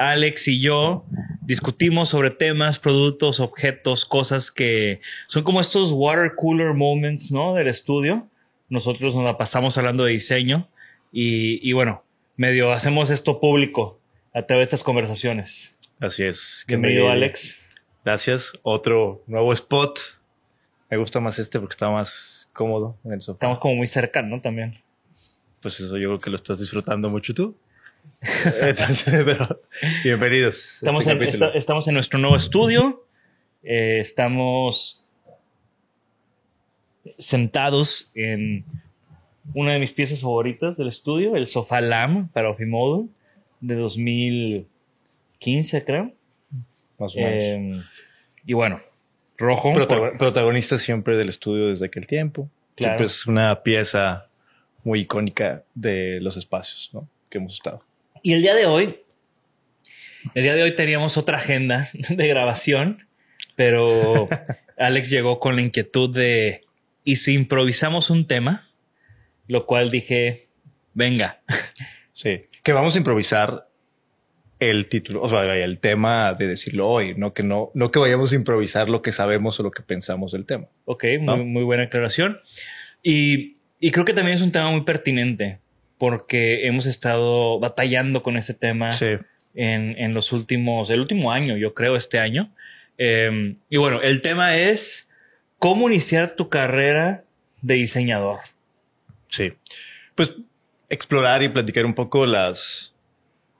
[0.00, 1.04] Alex y yo
[1.42, 7.54] discutimos sobre temas, productos, objetos, cosas que son como estos water cooler moments, ¿no?
[7.54, 8.26] Del estudio.
[8.68, 10.68] Nosotros nos la pasamos hablando de diseño
[11.12, 12.04] y, y bueno,
[12.36, 14.00] medio hacemos esto público
[14.32, 15.78] a través de estas conversaciones.
[15.98, 16.64] Así es.
[16.66, 17.68] Bienvenido, me- Alex.
[18.04, 18.52] Gracias.
[18.62, 19.98] Otro nuevo spot.
[20.88, 23.34] Me gusta más este porque está más cómodo en el sofá.
[23.36, 24.40] Estamos como muy cerca, ¿no?
[24.40, 24.80] También.
[25.60, 27.56] Pues eso yo creo que lo estás disfrutando mucho tú.
[28.60, 29.60] Entonces, pero
[30.04, 30.74] bienvenidos.
[30.76, 31.46] Estamos, este en, capítulo.
[31.46, 33.04] esta- estamos en nuestro nuevo estudio.
[33.62, 35.04] Eh, estamos
[37.16, 38.64] sentados en
[39.54, 43.06] una de mis piezas favoritas del estudio, el sofá LAM para Ofimodo
[43.60, 46.12] de 2015, creo.
[46.98, 47.42] Más o menos.
[47.42, 47.80] Eh,
[48.46, 48.80] y bueno,
[49.38, 49.72] rojo.
[49.72, 52.48] Protago- protagonista siempre del estudio desde aquel tiempo.
[52.76, 52.92] Claro.
[52.98, 54.28] Siempre es una pieza
[54.84, 57.08] muy icónica de los espacios ¿no?
[57.28, 57.82] que hemos estado.
[58.22, 59.00] Y el día de hoy,
[60.34, 63.06] el día de hoy teníamos otra agenda de grabación,
[63.56, 64.28] pero
[64.78, 66.62] Alex llegó con la inquietud de,
[67.04, 68.68] ¿y si improvisamos un tema?
[69.46, 70.48] Lo cual dije,
[70.94, 71.40] venga,
[72.20, 72.42] Sí.
[72.62, 73.66] Que vamos a improvisar
[74.58, 78.32] el título, o sea, el tema de decirlo hoy, no que no, no que vayamos
[78.32, 80.66] a improvisar lo que sabemos o lo que pensamos del tema.
[80.84, 81.38] ok, ¿No?
[81.38, 82.38] muy, muy buena aclaración.
[83.02, 85.60] Y, y creo que también es un tema muy pertinente
[86.00, 88.90] porque hemos estado batallando con ese tema.
[88.90, 89.18] Sí.
[89.54, 92.52] en, en los últimos, el último año, yo creo, este año.
[92.98, 95.10] Eh, y bueno, el tema es
[95.58, 97.24] cómo iniciar tu carrera
[97.60, 98.38] de diseñador.
[99.28, 99.52] Sí.
[100.14, 100.34] Pues
[100.88, 102.94] explorar y platicar un poco las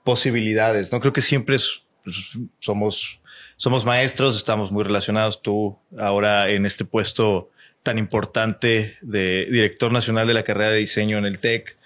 [0.03, 0.99] posibilidades, ¿no?
[0.99, 3.19] Creo que siempre es- pues, somos,
[3.57, 5.41] somos maestros, estamos muy relacionados.
[5.41, 7.51] Tú ahora en este puesto
[7.83, 11.77] tan importante de director nacional de la carrera de diseño en el TEC,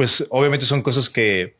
[0.00, 1.56] pues obviamente son cosas que,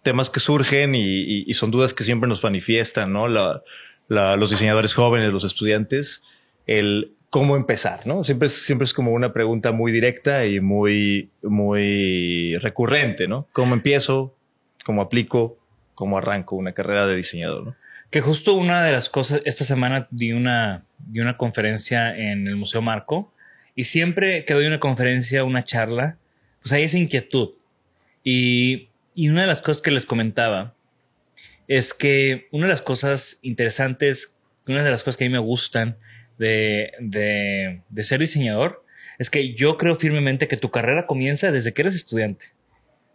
[0.00, 3.28] temas que surgen y, son dudas que siempre nos manifiestan, ¿no?
[3.28, 6.22] Los diseñadores jóvenes, los estudiantes,
[6.66, 8.24] el cómo empezar, ¿no?
[8.24, 11.30] Siempre es, como una pregunta muy directa y muy,
[12.62, 13.48] recurrente, ¿no?
[13.52, 14.34] ¿Cómo empiezo?
[14.86, 15.58] ¿Cómo aplico?
[15.94, 17.74] ¿Cómo arranco una carrera de diseñador.
[18.10, 22.56] Que justo una de las cosas, esta semana di una, di una conferencia en el
[22.56, 23.30] Museo Marco
[23.74, 26.16] y siempre que doy una conferencia, una charla,
[26.62, 27.50] pues hay esa inquietud.
[28.24, 30.74] Y, y una de las cosas que les comentaba
[31.68, 34.34] es que una de las cosas interesantes,
[34.66, 35.96] una de las cosas que a mí me gustan
[36.38, 38.84] de, de, de ser diseñador
[39.18, 42.46] es que yo creo firmemente que tu carrera comienza desde que eres estudiante.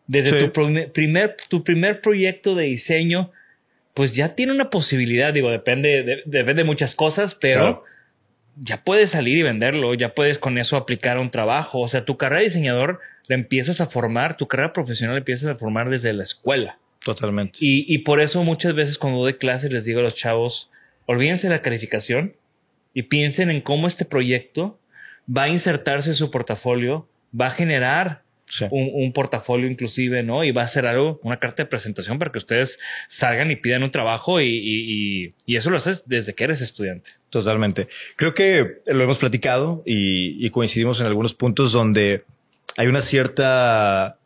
[0.07, 0.45] Desde Sí.
[0.45, 3.31] tu prim- primer, tu primer proyecto de diseño,
[3.93, 7.83] pues ya tiene una posibilidad, digo, depende de, depende de muchas cosas, pero Claro.
[8.61, 11.79] ya puedes salir y venderlo, ya puedes con eso aplicar a un trabajo.
[11.81, 15.49] O sea, tu carrera de diseñador la empiezas a formar, tu carrera profesional la empiezas
[15.49, 16.77] a formar desde la escuela.
[17.05, 17.57] Totalmente.
[17.61, 20.69] Y, y por eso muchas veces cuando doy clases les digo a los chavos,
[21.05, 22.35] olvídense de la calificación
[22.93, 24.77] y piensen en cómo este proyecto
[25.25, 27.07] va a insertarse en su portafolio,
[27.39, 28.65] va a generar Sí.
[28.71, 30.43] un, un portafolio inclusive, ¿no?
[30.43, 33.83] Y va a ser algo, una carta de presentación para que ustedes salgan y pidan
[33.83, 37.11] un trabajo y, y- y- y eso lo haces desde que eres estudiante.
[37.29, 37.87] Totalmente.
[38.15, 42.23] Creo que lo hemos platicado y, y coincidimos en algunos puntos donde
[42.77, 44.19] hay una cierta,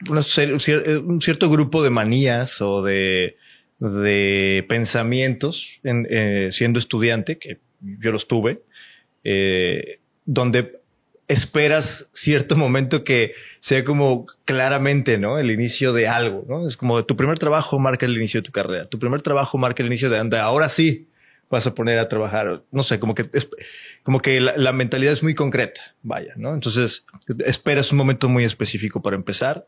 [0.00, 3.36] cer- un cier- un cierto grupo de manías o de,
[3.78, 8.62] de pensamientos en, eh, siendo estudiante, que yo los tuve,
[9.24, 10.80] eh, donde
[11.28, 15.38] esperas cierto momento que sea como claramente, ¿no?
[15.38, 16.68] El inicio de algo, ¿no?
[16.68, 18.86] Es como tu primer trabajo marca el inicio de tu carrera.
[18.86, 20.42] Tu primer trabajo marca el inicio de anda.
[20.42, 21.08] Ahora sí
[21.50, 22.62] vas a poner a trabajar.
[22.70, 23.28] No sé, como que
[24.06, 25.80] como que la, la mentalidad es muy concreta.
[26.04, 26.54] Vaya, ¿no?
[26.54, 27.04] Entonces
[27.44, 29.66] esperas un momento muy específico para empezar.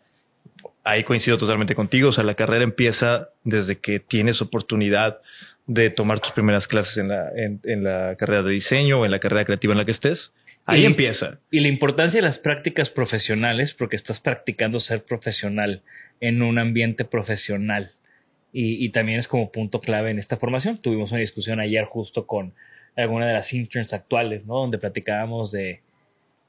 [0.84, 2.10] Ahí coincido totalmente contigo.
[2.10, 5.18] O sea, la carrera empieza desde que tienes oportunidad
[5.66, 9.10] de tomar tus primeras clases en la, en, en la carrera de diseño o en
[9.10, 10.32] la carrera creativa en la que estés.
[10.66, 11.40] Ahí Y- empieza.
[11.50, 15.82] Y la importancia de las prácticas profesionales, porque estás practicando ser profesional
[16.20, 17.90] en un ambiente profesional.
[18.52, 20.78] Y, y también es como punto clave en esta formación.
[20.78, 22.54] Tuvimos una discusión ayer justo con
[23.02, 24.54] alguna de las interns actuales, ¿no?
[24.54, 25.82] Donde platicábamos de,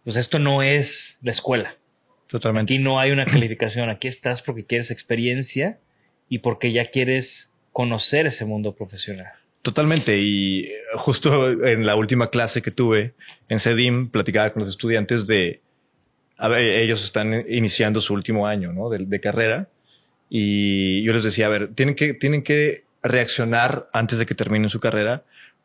[0.04, 1.76] pues esto no es la escuela.
[2.28, 2.74] Totalmente.
[2.74, 3.90] Aquí no hay una calificación.
[3.90, 5.80] Aquí estás porque quieres experiencia
[6.28, 9.32] y porque ya quieres conocer ese mundo profesional.
[9.62, 10.18] Totalmente.
[10.18, 13.14] Y eh, justo en la última clase que tuve
[13.50, 15.62] en CEDIM, platicaba con los estudiantes de,
[16.38, 18.90] a ver, ellos están iniciando su último año ¿no?
[18.90, 19.70] de, de carrera.
[20.30, 24.70] Y yo les decía, a ver, tienen que, tienen que reaccionar antes de que terminen
[24.70, 25.24] su carrera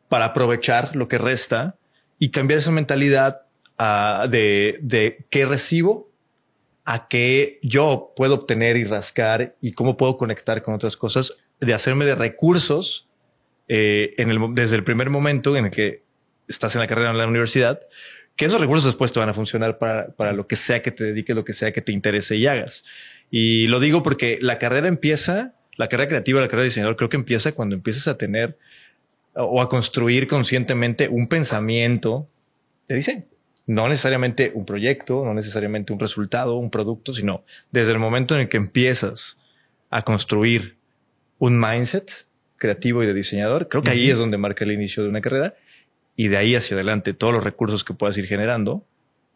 [0.09, 1.75] para aprovechar lo que resta
[2.19, 3.41] y cambiar esa mentalidad
[3.77, 6.09] ah, de, de qué recibo
[6.85, 11.73] a qué yo puedo obtener y rascar y cómo puedo conectar con otras cosas, de
[11.73, 13.07] hacerme de recursos
[13.67, 14.13] eh,
[14.51, 16.03] desde el primer momento en el que
[16.47, 17.81] estás en la carrera en la universidad,
[18.35, 21.03] que esos recursos después te van a funcionar para, para lo que sea que te
[21.05, 22.83] dediques, lo que sea que te interese y hagas.
[23.31, 27.09] Y lo digo porque la carrera empieza, la carrera creativa, la carrera de diseñador, creo
[27.09, 28.57] que empieza cuando empiezas a tener
[29.35, 32.27] o a construir conscientemente un pensamiento
[32.87, 33.23] de diseño.
[33.67, 38.41] No necesariamente un proyecto, no necesariamente un resultado, un producto, sino desde el momento en
[38.41, 39.37] el que empiezas
[39.89, 40.77] a construir
[41.39, 42.25] un mindset
[42.57, 45.55] creativo y de diseñador, creo que ahí es donde marca el inicio de una carrera
[46.15, 48.85] y de ahí hacia adelante todos los recursos que puedas ir generando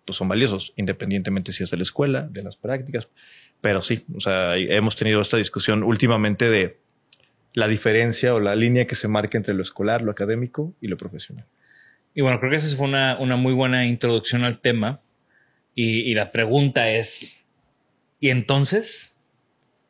[0.10, 3.10] pues son valiosos, independientemente si es de la escuela, de las prácticas.
[3.62, 6.80] Pero sí, o sea, hemos tenido esta discusión últimamente de
[7.54, 10.98] la diferencia o la línea que se marca entre lo escolar, lo académico y lo
[10.98, 11.46] profesional.
[12.14, 15.02] Y bueno, creo que esa fue una, una muy buena introducción al tema.
[15.76, 17.46] Y, y la pregunta es,
[18.20, 19.16] ¿y entonces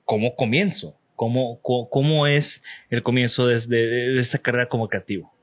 [0.06, 0.97] cómo comienzo?
[1.15, 5.33] ¿Cómo, cómo, cómo es el comienzo desde de esta carrera como creativo?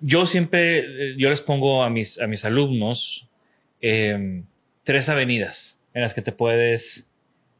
[0.00, 3.28] Yo siempre, eh, yo les pongo a mis, a mis alumnos
[3.82, 4.42] eh,
[4.82, 7.10] tres avenidas en las que te puedes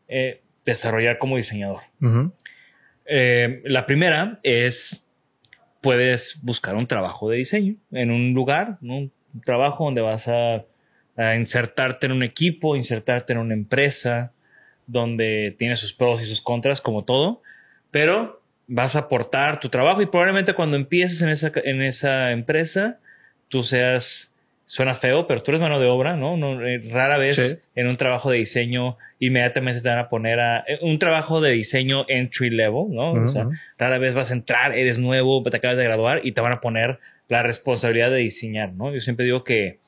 [0.09, 1.83] eh, desarrollar como diseñador.
[3.13, 5.11] Eh, la primera es,
[5.81, 9.11] puedes buscar un trabajo de diseño en un lugar, un
[9.45, 10.65] trabajo donde vas a,
[11.17, 14.33] a insertarte en un equipo, insertarte en una empresa,
[14.87, 17.43] donde tiene sus pros y sus contras, como todo,
[17.91, 23.01] pero vas a aportar tu trabajo y probablemente cuando empieces en esa, en esa empresa,
[23.49, 24.30] tú seas,
[24.71, 26.37] suena feo, pero tú eres mano de obra, ¿no?
[26.37, 27.57] no eh, rara vez Sí.
[27.75, 31.51] en un trabajo de diseño inmediatamente te van a poner a eh, un trabajo de
[31.51, 33.11] diseño entry level, ¿no?
[33.15, 33.49] O sea,
[33.79, 36.61] rara vez vas a entrar, eres nuevo, te acabas de graduar y te van a
[36.61, 38.95] poner la responsabilidad de diseñar, ¿no?
[38.95, 39.81] Yo siempre digo que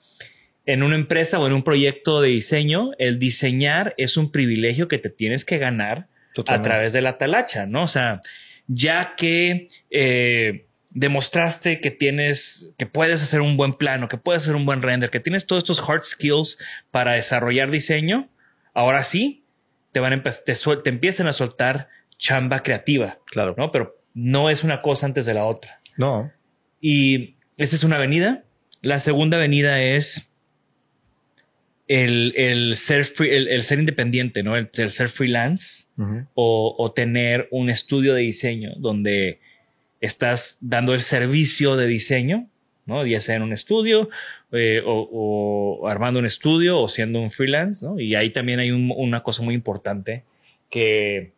[0.66, 4.98] en una empresa o en un proyecto de diseño, el diseñar es un privilegio que
[4.98, 6.08] te tienes que ganar
[6.48, 7.84] a través de la talacha, ¿no?
[7.84, 8.20] O sea,
[8.66, 14.54] ya que eh, demostraste que tienes, que puedes hacer un buen plano, que puedes hacer
[14.56, 16.58] un buen render, que tienes todos estos hard skills
[16.90, 18.28] para desarrollar diseño,
[18.74, 19.44] ahora sí
[19.92, 20.32] te van a te,
[20.82, 23.54] te empiezan a soltar chamba creativa, Claro.
[23.58, 23.72] ¿no?
[23.72, 25.80] Pero no es una cosa antes de la otra.
[25.96, 26.30] No.
[26.80, 28.44] Y esa es una avenida.
[28.82, 30.32] La segunda avenida es
[31.88, 34.56] el, el ser, free- el, el ser independiente, ¿no?
[34.56, 35.84] El, el ser freelance
[36.34, 39.40] o tener un estudio de diseño donde
[40.02, 42.48] estás dando el servicio de diseño,
[42.84, 43.06] ¿no?
[43.06, 44.10] Ya sea en un estudio
[44.52, 47.98] eh, o, armando un estudio o siendo un freelance, ¿no?
[47.98, 50.24] Y ahí también hay un- una cosa muy importante
[50.68, 51.32] que,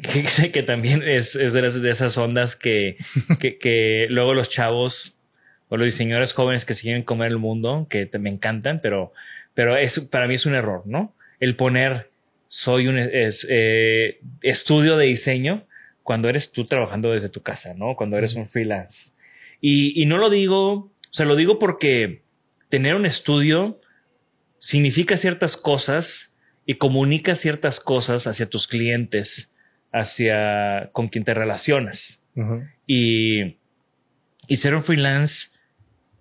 [0.00, 2.96] que, que también es, es de, esas ondas que,
[3.40, 5.14] que, que luego los chavos
[5.68, 9.12] o los diseñadores jóvenes que siguen comer el mundo, que me encantan, pero,
[9.54, 11.14] pero es, para mí es un error, ¿no?
[11.42, 12.08] el poner
[12.46, 15.66] soy un eh, estudio de diseño
[16.02, 17.94] cuando eres tú trabajando desde tu casa, ¿no?
[17.96, 19.12] Cuando eres un freelance.
[19.60, 22.22] Y, y no lo digo, o sea, lo digo porque
[22.68, 23.80] tener un estudio
[24.58, 26.34] significa ciertas cosas
[26.66, 29.52] y comunica ciertas cosas hacia tus clientes,
[29.92, 32.24] hacia con quien te relacionas.
[32.86, 33.58] y,
[34.48, 35.50] y ser un freelance,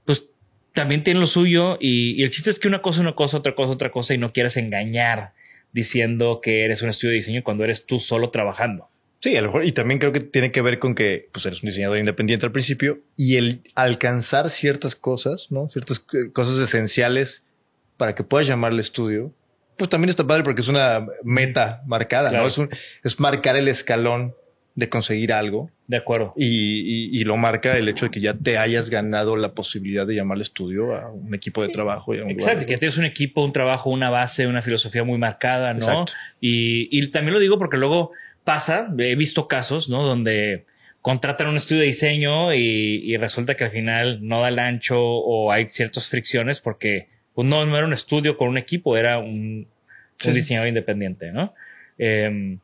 [0.05, 0.27] pues
[0.73, 1.77] también tiene lo suyo.
[1.79, 4.17] Y, y, el chiste es que una cosa, una cosa, otra cosa, otra cosa, y
[4.17, 5.33] no quieras engañar
[5.71, 8.90] diciendo que eres un estudio de diseño cuando eres tú solo trabajando.
[9.21, 11.61] Sí, a lo mejor, y también creo que tiene que ver con que pues eres
[11.61, 15.69] un diseñador independiente al principio y el alcanzar ciertas cosas, ¿no?
[15.69, 17.45] Ciertas cosas esenciales
[17.97, 19.31] para que puedas llamarle estudio,
[19.77, 22.47] pues también está padre porque es una meta marcada, ¿no?
[22.47, 22.69] Es, un,
[23.03, 24.33] es marcar el escalón
[24.73, 25.69] de conseguir algo.
[25.87, 26.33] De acuerdo.
[26.35, 30.15] Y, y, lo marca el hecho de que ya te hayas ganado la posibilidad de
[30.15, 32.15] llamarle estudio a un equipo de trabajo.
[32.15, 35.19] Y a un Exacto, que tienes un equipo, un trabajo, una base, una filosofía muy
[35.19, 36.05] marcada, ¿no?
[36.39, 38.11] Y, y también lo digo porque luego
[38.43, 40.03] pasa, he visto casos, ¿no?
[40.03, 40.65] Donde
[41.01, 45.51] contratan un estudio de diseño y, resulta que al final no da el ancho o
[45.51, 49.67] hay ciertas fricciones porque pues, no, no era un estudio con un equipo, era un,
[50.23, 51.53] diseñador independiente, ¿no?
[51.97, 52.59] Em,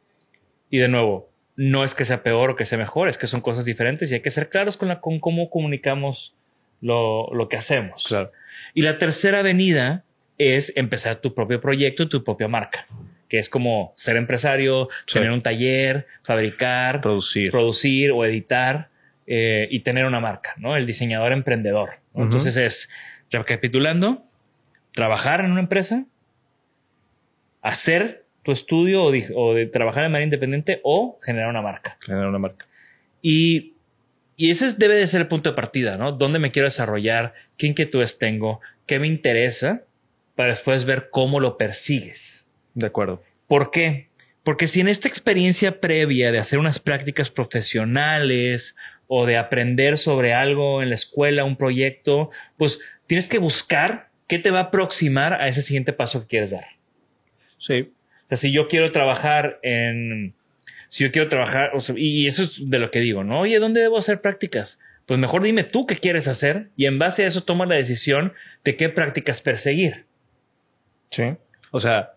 [0.70, 3.42] y de nuevo, no es que sea peor o que sea mejor, es que son
[3.42, 6.36] cosas diferentes y hay que ser claros con, la, con cómo comunicamos
[6.82, 8.06] lo, lo que hacemos.
[8.08, 8.32] Claro.
[8.76, 10.04] Y la tercera avenida
[10.38, 12.86] es empezar tu propio proyecto, tu propia marca
[13.28, 18.90] que es como ser empresario, tener un taller, fabricar, producir, producir o editar
[19.26, 20.76] eh, y tener una marca, ¿no?
[20.76, 22.00] El diseñador emprendedor.
[22.16, 22.90] Entonces es,
[23.30, 24.22] recapitulando,
[24.92, 26.06] trabajar en una empresa,
[27.62, 31.98] hacer tu estudio o de, trabajar de manera independiente o generar una marca.
[32.00, 32.66] Generar una marca.
[33.22, 33.74] Y,
[34.38, 36.14] y ese debe de ser el punto de partida, ¿no?
[36.14, 37.34] ¿Dónde me quiero desarrollar?
[37.58, 38.62] ¿Qué inquietudes tengo?
[38.86, 39.84] ¿Qué me interesa?
[40.36, 42.47] Para después ver cómo lo persigues.
[42.78, 43.24] De acuerdo.
[43.48, 44.10] ¿Por qué?
[44.44, 48.76] Porque si en esta experiencia previa de hacer unas prácticas profesionales
[49.08, 54.38] o de aprender sobre algo en la escuela, un proyecto, pues tienes que buscar qué
[54.38, 56.68] te va a aproximar a ese siguiente paso que quieres dar.
[57.58, 57.92] Sí.
[58.26, 60.36] O sea, si yo quiero trabajar en,
[60.86, 63.40] si yo quiero trabajar, y eso es de lo que digo, ¿no?
[63.40, 64.80] Oye, ¿dónde debo hacer prácticas?
[65.08, 68.34] Pues mejor dime tú qué quieres hacer y en base a eso toma la decisión
[68.64, 70.06] de qué prácticas perseguir.
[71.08, 71.24] Sí.
[71.72, 72.17] O sea,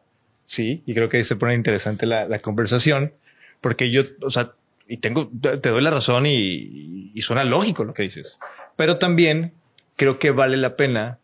[0.50, 3.12] Sí, y creo que ahí se pone interesante la, conversación,
[3.60, 4.54] porque yo, o sea,
[4.88, 8.40] y tengo, te doy la razón y, suena lógico lo que dices,
[8.74, 9.52] pero también
[9.94, 11.20] creo que vale la pena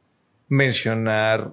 [0.46, 1.50] mencionar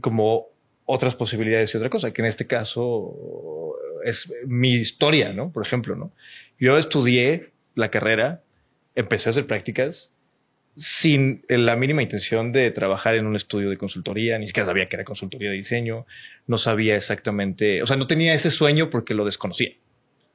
[0.00, 0.46] como
[0.84, 5.52] otras posibilidades y otra cosa, que en este caso es mi historia, ¿no?
[5.52, 6.10] Por ejemplo, ¿no?
[6.58, 8.42] Yo estudié la carrera,
[8.96, 10.10] empecé a hacer prácticas
[10.76, 14.96] sin la mínima intención de trabajar en un estudio de consultoría, ni siquiera sabía que
[14.96, 16.06] era consultoría de diseño,
[16.46, 19.70] no sabía exactamente, o sea, no tenía ese sueño porque lo desconocía,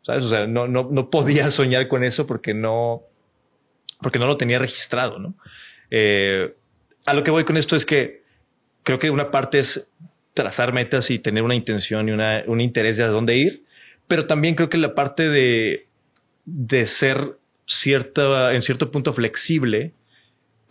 [0.02, 0.26] ¿sabes?
[0.26, 3.04] O sea, no, no, no podía soñar con eso porque no,
[4.02, 5.36] porque no lo tenía registrado, ¿no?
[5.92, 6.56] Eh,
[7.06, 8.24] a lo que voy con esto es que
[8.82, 9.94] creo que una parte es
[10.34, 13.64] trazar metas y tener una intención y una, un interés de a dónde ir,
[14.08, 15.86] pero también creo que la parte de,
[16.46, 19.94] de ser cierta, en cierto punto flexible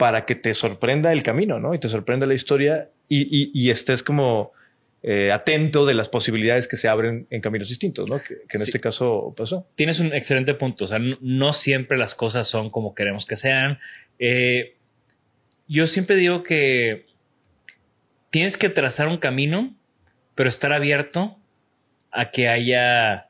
[0.01, 1.75] para que te sorprenda el camino, ¿no?
[1.75, 4.53] Y te sorprenda la historia y, estés como
[5.03, 8.19] eh, atento de las posibilidades que se abren en caminos distintos, ¿no?
[8.23, 9.67] Que, en este caso pasó.
[9.75, 10.87] Tienes un excelente punto.
[10.87, 13.79] O sea, no, siempre las cosas son como queremos que sean.
[14.19, 14.77] Eh,
[15.69, 17.05] yo siempre digo que
[18.31, 19.77] tienes que trazar un camino,
[20.35, 21.37] pero estar abierto
[22.11, 23.29] a que haya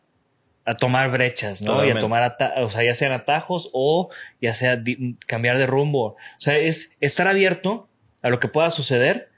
[0.64, 1.85] a tomar brechas, ¿no?
[1.85, 4.83] Y a tomar, o sea, ya sean atajos o ya sea
[5.26, 6.05] cambiar de rumbo.
[6.05, 7.88] O sea, es estar abierto
[8.23, 9.31] a lo que pueda suceder,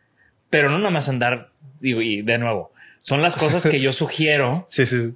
[0.50, 1.50] pero no nada más andar,
[1.81, 5.14] digo, y de nuevo, son las cosas que yo sugiero sí, sí.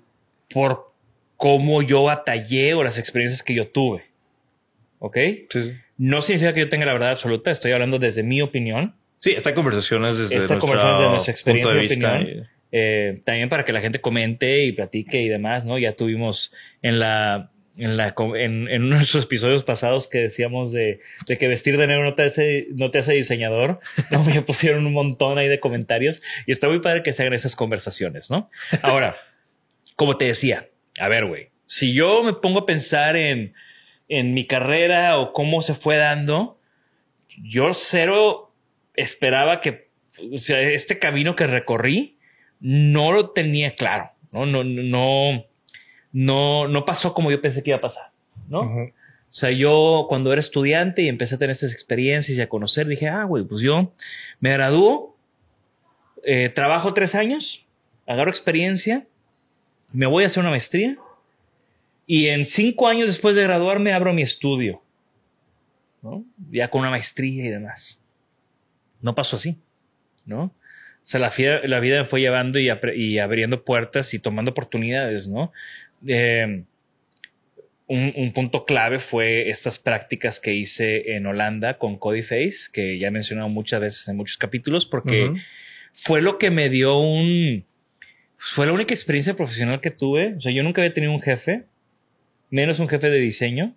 [0.48, 0.92] por
[1.36, 4.06] cómo yo batallé o las experiencias que yo tuve.
[4.98, 5.18] ¿Ok?
[5.98, 8.94] No significa que yo tenga la verdad absoluta, estoy hablando desde mi opinión.
[9.20, 12.48] Sí, esta conversación es desde, esta conversación es de nuestra experiencia de opinión.
[12.73, 15.78] Eh, también para que la gente comente y platique y demás, ¿no?
[15.78, 21.37] Ya tuvimos en la en, la, en, en nuestros episodios pasados que decíamos de, de,
[21.37, 23.80] que vestir de negro no te hace, no te hace diseñador.
[24.11, 24.25] ¿no?
[24.25, 27.56] Me pusieron un montón ahí de comentarios y está muy padre que se hagan esas
[27.56, 28.50] conversaciones, ¿no?
[28.82, 29.16] Ahora,
[29.94, 30.68] como te decía,
[30.99, 33.54] a ver, güey, si yo me pongo a pensar en,
[34.08, 36.58] en mi carrera o cómo se fue dando,
[37.42, 38.54] yo cero
[38.94, 39.87] esperaba que
[40.32, 42.15] o sea, este camino que recorrí
[42.60, 44.46] no lo tenía claro, ¿no?
[44.46, 45.44] No, no,
[46.12, 48.10] no, no pasó como yo pensé que iba a pasar,
[48.48, 48.60] ¿no?
[48.60, 52.86] O sea, yo cuando era estudiante y empecé a tener estas experiencias y a conocer,
[52.86, 53.92] dije, ah, güey, pues yo
[54.40, 55.16] me gradúo,
[56.25, 57.66] eh, trabajo tres años
[58.06, 59.06] agarro experiencia,
[59.92, 60.96] me voy a hacer una maestría
[62.06, 64.80] y en cinco años después de graduarme abro mi estudio,
[66.02, 66.25] ¿no?
[66.50, 68.00] Ya con una maestría y demás.
[69.00, 69.58] No pasó así,
[70.25, 70.52] ¿no?
[71.06, 71.30] O sea, la,
[71.62, 75.52] la vida me fue llevando y, y, abriendo puertas y tomando oportunidades, ¿no?
[76.04, 76.64] Eh,
[77.86, 83.10] un, punto clave fue estas prácticas que hice en Holanda con Codeface, que ya he
[83.12, 85.32] mencionado muchas veces en muchos capítulos, porque
[85.92, 87.64] fue lo que me dio un...
[88.36, 90.34] Fue la única experiencia profesional que tuve.
[90.34, 91.66] O sea, yo nunca había tenido un jefe,
[92.50, 93.76] menos un jefe de diseño.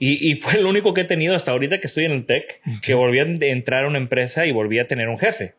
[0.00, 2.94] Y, fue lo único que he tenido hasta ahorita que estoy en el tech, que
[2.94, 5.54] volví a entrar a una empresa y volví a tener un jefe.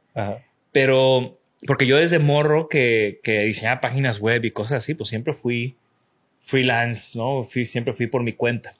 [0.71, 5.33] Pero porque yo desde morro que, que diseñaba páginas web y cosas así, pues siempre
[5.33, 5.75] fui
[6.39, 7.43] freelance, ¿no?
[7.43, 8.73] Fui, siempre fui por mi cuenta.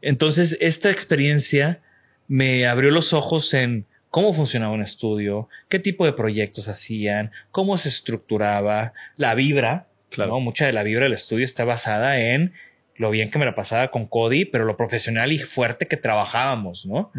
[0.00, 1.80] Entonces, esta experiencia
[2.28, 7.76] me abrió los ojos en cómo funcionaba un estudio, qué tipo de proyectos hacían, cómo
[7.76, 9.88] se estructuraba, la vibra.
[10.08, 10.40] Claro.
[10.40, 12.52] Mucha de la vibra del estudio está basada en
[12.96, 16.84] lo bien que me la pasaba con Cody, pero lo profesional y fuerte que trabajábamos,
[16.86, 17.12] ¿no?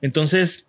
[0.00, 0.67] Entonces,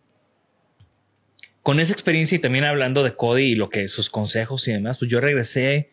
[1.63, 4.97] con esa experiencia y también hablando de Cody y lo que sus consejos y demás,
[4.97, 5.89] pues yo regresé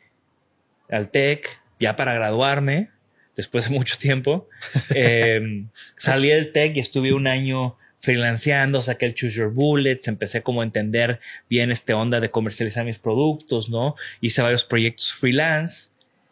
[0.88, 2.90] al TEC, ya para graduarme,
[3.36, 4.48] después de mucho tiempo,
[4.94, 5.64] eh,
[5.96, 10.60] salí del tech y estuve un año freelanceando, saqué el Choose Your Bullets, empecé como
[10.60, 11.18] a entender
[11.50, 13.96] bien este onda de comercializar mis productos, ¿no?
[14.20, 15.90] Hice varios proyectos freelance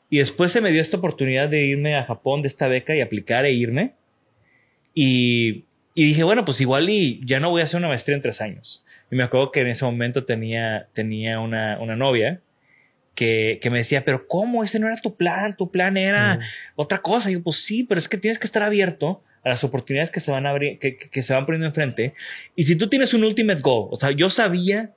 [0.09, 3.01] y después se me dio esta oportunidad de irme a Japón de esta beca y
[3.01, 3.95] aplicar e irme.
[4.95, 5.65] Y,
[5.95, 8.41] y dije, bueno, pues igual y ya no voy a hacer una maestría en tres
[8.41, 8.84] años.
[9.11, 12.41] Y me acuerdo que en ese momento tenía, tenía una, una novia
[13.15, 14.63] que, me decía, pero ¿cómo?
[14.63, 16.41] Ese no era tu plan, tu plan era
[16.75, 17.31] otra cosa.
[17.31, 20.21] Y yo, pues sí, pero es que tienes que estar abierto a las oportunidades que
[20.21, 22.15] se van a abrir, que, se van poniendo enfrente.
[22.57, 24.95] Y si tú tienes un ultimate goal, o sea, yo sabía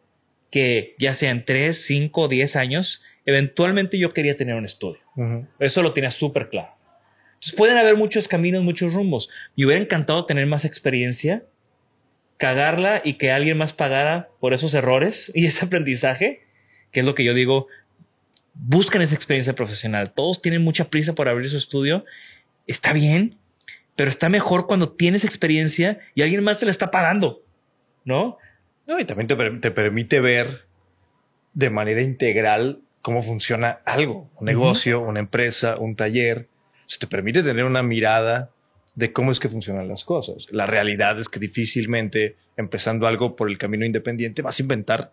[0.49, 5.01] que ya sea en 3, 5, 10 años, eventualmente yo quería tener un estudio.
[5.59, 6.73] Eso lo tenía súper claro.
[7.33, 9.29] Entonces pueden haber muchos caminos, muchos rumbos.
[9.55, 11.43] Me hubiera encantado tener más experiencia,
[12.37, 16.41] cagarla y que alguien más pagara por esos errores y ese aprendizaje,
[16.91, 17.67] que es lo que yo digo,
[18.53, 20.13] buscan esa experiencia profesional.
[20.13, 22.05] Todos tienen mucha prisa por abrir su estudio.
[22.65, 23.37] Está bien,
[23.95, 27.41] pero está mejor cuando tienes experiencia y alguien más te la está pagando,
[28.05, 28.37] ¿no?
[28.85, 30.65] No, y también te, permite ver
[31.53, 36.47] de manera integral cómo funciona algo, un negocio, una empresa, un taller.
[36.85, 38.51] Se te permite tener una mirada
[38.97, 40.47] de cómo es que funcionan las cosas.
[40.49, 45.11] La realidad es que difícilmente empezando algo por el camino independiente vas a inventar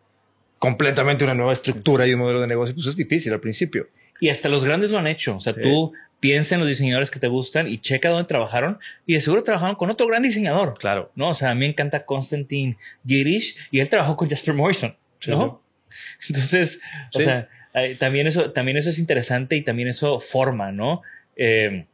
[0.59, 3.89] completamente una nueva estructura y un modelo de negocio, pues es difícil al principio.
[4.21, 5.37] Y hasta los grandes lo han hecho.
[5.37, 9.13] O sea, tú piensa en los diseñadores que te gustan y checa dónde trabajaron y
[9.13, 10.79] de seguro trabajaron con otro gran diseñador.
[10.79, 11.13] Claro.
[11.15, 14.97] No, o sea, a mí me encanta Konstantin Girish y él trabajó con Jasper Morrison,
[15.27, 15.61] ¿no?
[16.27, 16.81] Entonces,
[17.13, 17.51] o sea,
[17.99, 21.03] también eso, también eso es interesante y también eso forma, ¿no?
[21.37, 21.85] Eh,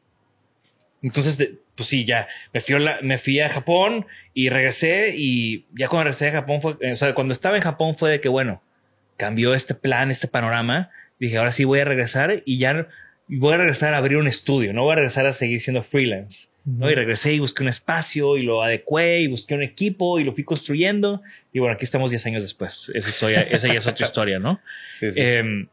[1.03, 5.89] entonces, pues sí, ya me fui, a me fui a Japón y regresé y ya
[5.89, 8.61] cuando regresé a Japón fue, o sea, cuando estaba en Japón fue de que, bueno,
[9.17, 10.91] cambió este plan, este panorama.
[11.19, 12.87] Dije, ahora sí voy a regresar y ya
[13.29, 16.49] voy a regresar a abrir un estudio, no voy a regresar a seguir siendo freelance.
[16.67, 16.91] ¿no?
[16.91, 20.35] Y regresé y busqué un espacio y lo adecué y busqué un equipo y lo
[20.35, 21.23] fui construyendo.
[21.51, 22.93] Y bueno, aquí estamos 10 años después.
[22.95, 24.61] Esa, historia, esa ya es otra historia, ¿no?
[25.01, 25.67] Em,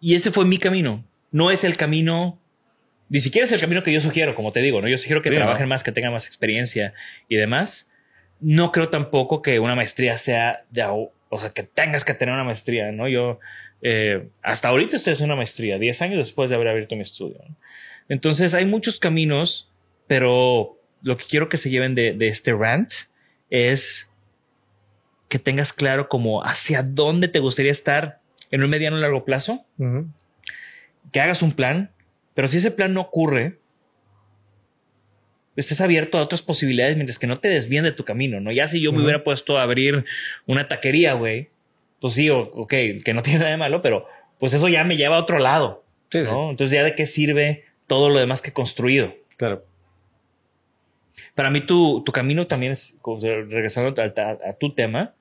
[0.00, 1.04] y ese fue mi camino.
[1.32, 2.38] No es el camino
[3.14, 4.88] ni siquiera es el camino que yo sugiero, como te digo, ¿no?
[4.88, 6.94] Yo sugiero que trabajen más, que tengan más experiencia
[7.28, 7.92] y demás.
[8.40, 12.42] No creo tampoco que una maestría sea de, o sea, que tengas que tener una
[12.42, 13.06] maestría, ¿no?
[13.06, 13.38] Yo
[13.82, 17.38] eh, hasta ahorita estoy haciendo una maestría, 10 años después de haber abierto mi estudio.
[18.08, 19.70] Entonces hay muchos caminos,
[20.08, 22.90] pero lo que quiero que se lleven de, este rant
[23.48, 24.10] es
[25.28, 28.18] que tengas claro como hacia dónde te gustaría estar
[28.50, 29.64] en un mediano o largo plazo,
[31.12, 31.93] que hagas un plan,
[32.34, 33.58] pero si ese plan no ocurre,
[35.56, 38.50] estés abierto a otras posibilidades mientras que no te desvíen de tu camino, ¿no?
[38.50, 40.04] Ya si yo me hubiera puesto a abrir
[40.46, 41.48] una taquería, güey,
[42.00, 44.06] pues sí, ok, que no tiene nada de malo, pero
[44.38, 46.50] pues eso ya me lleva a otro lado, ¿no?
[46.50, 49.14] Entonces ya de qué sirve todo lo demás que he construido.
[49.36, 49.64] Claro.
[51.34, 52.98] Para mí tu, tu camino también es,
[53.48, 55.14] regresando a, a tu tema,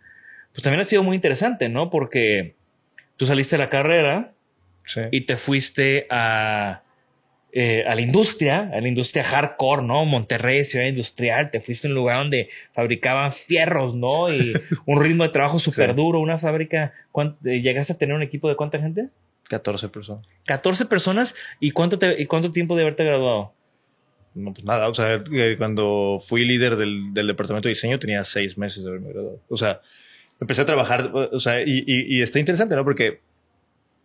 [0.52, 1.90] pues también ha sido muy interesante, ¿no?
[1.90, 2.56] Porque
[3.18, 4.34] tú saliste de la carrera
[5.12, 6.84] y te fuiste a
[7.56, 10.06] eh, a la industria, a la industria hardcore, ¿no?
[10.06, 14.34] Monterrey, ciudad industrial, te fuiste a un lugar donde fabricaban fierros, ¿no?
[14.34, 14.54] Y
[14.88, 16.94] un ritmo de trabajo súper duro, una fábrica.
[17.46, 19.10] Eh, ¿Llegaste a tener un equipo de cuánta gente?
[19.50, 20.26] 14 personas.
[20.46, 21.36] 14 personas.
[21.60, 23.54] ¿Y cuánto, y cuánto tiempo de haberte graduado?
[24.34, 28.58] No, pues nada, o sea, eh, cuando fui líder del, departamento de diseño tenía seis
[28.58, 29.40] meses de haberme graduado.
[29.48, 29.80] O sea,
[30.42, 32.84] empecé a trabajar, o sea, y, y está interesante, ¿no?
[32.84, 33.20] Porque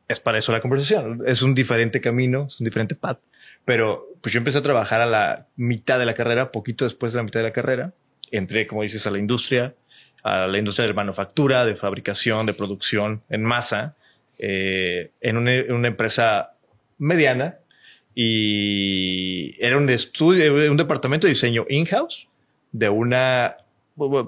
[0.08, 1.22] es para eso la conversación.
[1.26, 3.20] Es un diferente camino, es un diferente path.
[3.64, 7.18] Pero pues yo empecé a trabajar a la mitad de la carrera, poquito después de
[7.18, 7.92] la mitad de la carrera.
[8.30, 9.74] Entré, como dices, a la industria,
[10.22, 13.94] a la industria de manufactura, de fabricación, de producción en masa,
[14.38, 16.54] eh, en, una, una empresa
[16.96, 17.58] mediana.
[18.14, 22.26] Y era un estudio, un departamento de diseño in-house
[22.72, 23.56] de una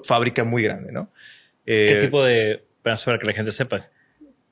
[0.03, 1.09] fábrica muy grande, ¿no?
[1.65, 3.89] ¿Qué Eh, tipo de, para que la gente sepa,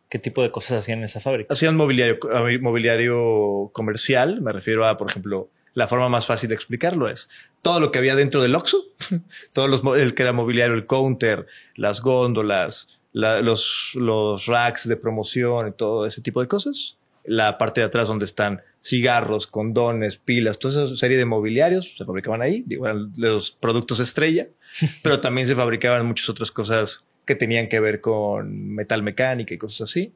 [0.09, 1.53] qué tipo de cosas hacían en esa fábrica?
[1.53, 2.17] Hacían mobiliario,
[2.61, 4.41] mobiliario comercial.
[4.41, 7.29] Me refiero a, por ejemplo, la forma más fácil de explicarlo es
[7.61, 8.83] todo lo que había dentro del Oxxo,
[9.53, 11.45] todos los, el que era mobiliario, el counter,
[11.75, 16.95] las góndolas, la- los, los racks de promoción y todo ese tipo de cosas.
[17.25, 22.05] La parte de atrás donde están cigarros, condones, pilas, toda esa serie de mobiliarios se
[22.05, 24.47] fabricaban ahí, eran los productos estrella,
[25.03, 29.59] pero también se fabricaban muchas otras cosas que tenían que ver con metal mecánica y
[29.59, 30.15] cosas así.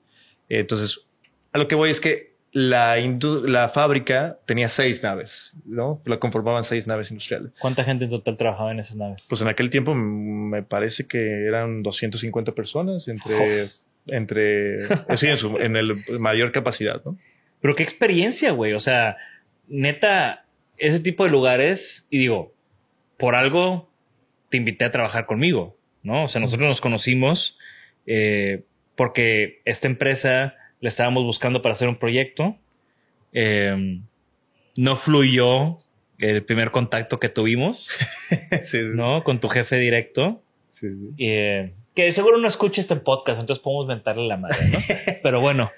[0.49, 1.05] Entonces,
[1.51, 6.01] a lo que voy es que la, la fábrica tenía seis naves, ¿no?
[6.05, 7.51] La conformaban seis naves industriales.
[7.59, 9.23] ¿Cuánta gente en total trabajaba en esas naves?
[9.29, 13.67] Pues en aquel tiempo me parece que eran 250 personas entre,
[14.07, 17.15] entre, eh, sí, en, su, en el mayor capacidad, ¿no?
[17.61, 18.73] Pero qué experiencia, güey.
[18.73, 19.17] O sea,
[19.67, 20.47] neta,
[20.77, 22.55] ese tipo de lugares, y digo,
[23.17, 23.87] por algo
[24.49, 26.23] te invité a trabajar conmigo, ¿no?
[26.23, 27.57] O sea, nosotros nos conocimos
[28.05, 28.63] eh,
[28.95, 32.57] porque esta empresa la estábamos buscando para hacer un proyecto.
[33.31, 34.01] Eh,
[34.77, 35.77] no fluyó
[36.19, 37.89] el primer contacto que tuvimos,
[38.29, 39.23] sí, sí, ¿no?
[39.23, 40.41] Con tu jefe directo.
[40.69, 40.87] sí.
[41.17, 44.79] Eh, que seguro no escucha este podcast, entonces podemos mentarle la madre, ¿no?
[45.23, 45.69] Pero bueno,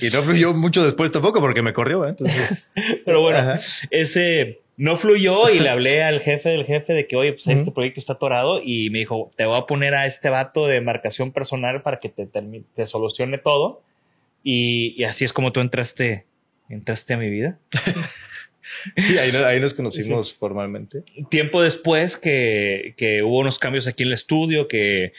[0.00, 2.10] Y no fluyó mucho después tampoco porque me corrió, ¿eh?
[2.10, 2.68] Entonces,
[3.04, 3.60] pero bueno, Ajá.
[3.90, 7.64] ese no fluyó y le hablé al jefe del jefe de que, oye, pues este
[7.64, 7.74] Ujú.
[7.74, 11.32] proyecto está atorado y me dijo, te voy a poner a este vato de marcación
[11.32, 13.82] personal para que te, te solucione todo.
[14.42, 16.24] Y, y así es como tú entraste,
[16.70, 17.58] entraste a mi vida.
[18.96, 21.02] sí, ahí, ahí nos conocimos formalmente.
[21.28, 25.12] Tiempo después que, que hubo unos cambios aquí en el estudio, que,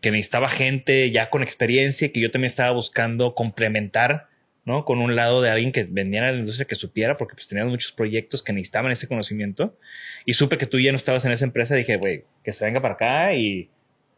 [0.00, 4.27] que necesitaba gente ya con experiencia y que yo también estaba buscando complementar,
[4.68, 4.84] ¿no?
[4.84, 7.72] Con un lado de alguien que vendiera a la industria que supiera, porque pues teníamos
[7.72, 9.76] muchos proyectos que necesitaban ese conocimiento.
[10.24, 11.74] Y supe que tú ya no estabas en esa empresa.
[11.74, 13.70] Dije, güey, que se venga para acá y,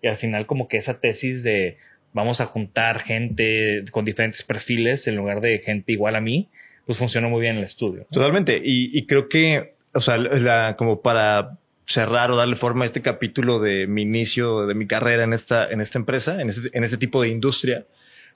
[0.03, 1.79] y al final como que esa tesis de
[2.13, 6.49] vamos a juntar gente con diferentes perfiles en lugar de gente igual a mí,
[6.87, 8.07] pues funcionó muy bien en el estudio.
[8.11, 8.61] Totalmente.
[8.63, 13.87] Y, creo que, o sea, como para cerrar o darle forma a este capítulo de
[13.87, 17.23] mi inicio de mi carrera en esta, en esta empresa, en este, en este tipo
[17.23, 17.87] de industria,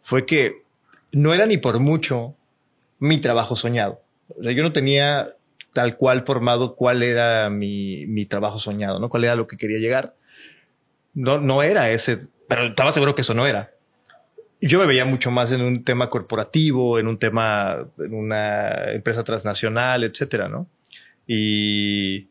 [0.01, 0.64] fue que
[1.15, 2.37] no era ni por mucho
[2.99, 4.03] mi trabajo soñado.
[4.37, 5.35] O sea, yo no tenía
[5.73, 9.09] tal cual formado cuál era mi, mi trabajo soñado, ¿no?
[9.09, 10.15] Cuál era lo que quería llegar.
[11.15, 13.73] No, no era ese, pero estaba seguro que eso no era.
[14.61, 19.23] Yo me veía mucho más en un tema corporativo, en un tema, en una empresa
[19.23, 20.69] transnacional, etcétera, ¿no?
[21.27, 22.29] Y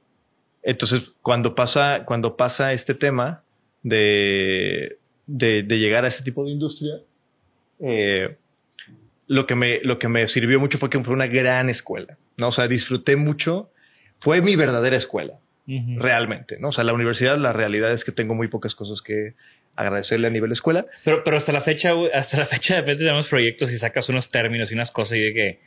[0.61, 3.43] entonces cuando pasa, cuando pasa este tema
[3.83, 7.01] de, de, de llegar a este tipo de industria,
[7.79, 8.37] eh,
[9.33, 12.49] lo que me, lo que me sirvió mucho fue que fue una gran escuela, ¿no?
[12.49, 13.71] O sea, disfruté mucho.
[14.19, 16.67] Fue mi verdadera escuela realmente, ¿no?
[16.67, 19.33] O sea, la universidad, la realidad es que tengo muy pocas cosas que
[19.75, 20.85] agradecerle a nivel escuela.
[21.03, 24.29] Pero, pero hasta la fecha, hasta la fecha de repente tenemos proyectos y sacas unos
[24.29, 25.59] términos y unas cosas y de que,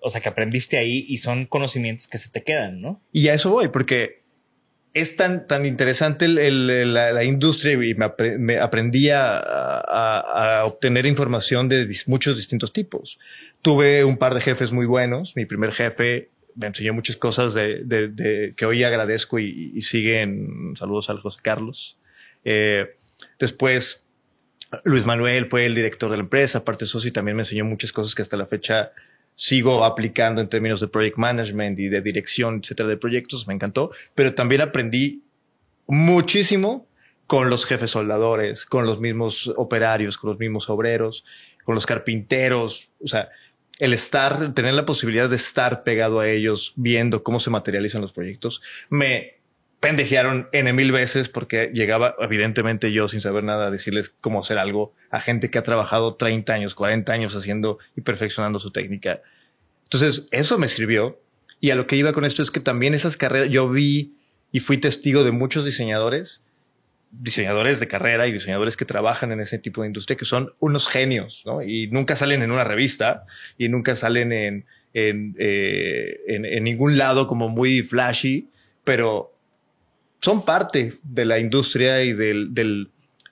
[0.00, 3.02] o sea, que aprendiste ahí y son conocimientos que se te quedan, ¿no?
[3.12, 4.22] Y a eso voy, porque
[4.96, 12.38] es tan, tan interesante la, industria y me, apre- aprendí a, obtener información de muchos
[12.38, 13.18] distintos tipos.
[13.60, 15.36] Tuve un par de jefes muy buenos.
[15.36, 20.72] Mi primer jefe me enseñó muchas cosas de, que hoy agradezco y, y siguen.
[20.76, 21.98] Saludos al José Carlos.
[22.42, 22.96] Eh,
[23.38, 24.06] después,
[24.84, 27.92] Luis Manuel fue el director de la empresa, aparte socio, y también me enseñó muchas
[27.92, 28.92] cosas que hasta la fecha
[29.36, 33.46] sigo aplicando en términos de project management y de dirección, etcétera, de proyectos.
[33.46, 35.22] Me encantó, pero también aprendí
[35.86, 36.88] muchísimo
[37.26, 41.24] con los jefes soldadores, con los mismos operarios, con los mismos obreros,
[41.64, 42.90] con los carpinteros.
[43.04, 43.28] O sea,
[43.78, 48.12] el estar, tener la posibilidad de estar pegado a ellos, viendo cómo se materializan los
[48.12, 49.35] proyectos, me
[49.86, 54.58] pendejearon N mil veces porque llegaba, evidentemente yo sin saber nada, a decirles cómo hacer
[54.58, 59.20] algo a gente que ha trabajado 30 años, 40 años haciendo y perfeccionando su técnica.
[59.84, 61.20] Entonces, eso me sirvió.
[61.60, 64.16] Y a lo que iba con esto es que también esas carreras, yo vi
[64.50, 66.42] y fui testigo de muchos diseñadores,
[67.12, 70.88] diseñadores de carrera y diseñadores que trabajan en ese tipo de industria que son unos
[70.88, 71.62] genios, ¿no?
[71.62, 73.24] Y nunca salen en una revista
[73.56, 78.48] y nunca salen en, en, eh, en, en ningún lado como muy flashy,
[78.82, 79.35] pero
[80.26, 82.88] son parte de la industria y del, del,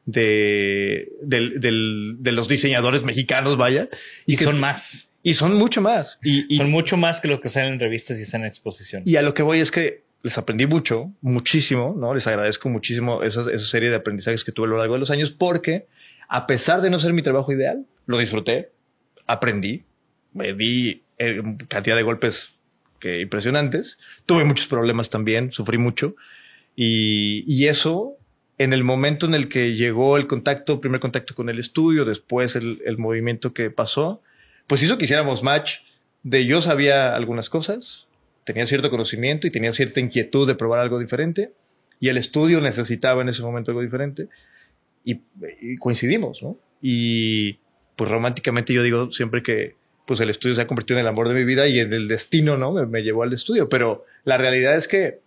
[0.06, 3.88] de, del- del- de los diseñadores mexicanos, vaya.
[4.26, 5.10] Y, que- son más.
[5.22, 6.18] Y son mucho más.
[6.22, 9.08] Y, y- son mucho más que los que salen en revistas y están en exposiciones.
[9.08, 12.14] y a lo que voy es que les aprendí mucho, muchísimo, ¿no?
[12.14, 15.10] Les agradezco muchísimo esa, esa serie de aprendizajes que tuve a lo largo de los
[15.10, 15.86] años, porque
[16.28, 18.70] a pesar de no ser mi trabajo ideal, lo disfruté,
[19.26, 19.82] aprendí,
[20.32, 22.54] me di eh, cantidad de golpes
[23.00, 26.14] que impresionantes, tuve muchos problemas también, sufrí mucho,
[26.76, 28.16] y, eso
[28.58, 32.56] en el momento en el que llegó el contacto, primer contacto con el estudio, después
[32.56, 34.22] el, movimiento que pasó,
[34.66, 35.78] pues hizo que hiciéramos match
[36.22, 38.06] de yo sabía algunas cosas,
[38.44, 41.52] tenía cierto conocimiento y tenía cierta inquietud de probar algo diferente
[42.00, 44.28] y el estudio necesitaba en ese momento algo diferente
[45.04, 45.20] y,
[45.76, 46.56] coincidimos, ¿no?
[46.80, 47.58] Y
[47.96, 49.74] pues románticamente yo digo siempre que
[50.06, 52.08] pues el estudio se ha convertido en el amor de mi vida y en el
[52.08, 52.72] destino, ¿no?
[52.86, 55.23] Me llevó al estudio, pero la realidad es que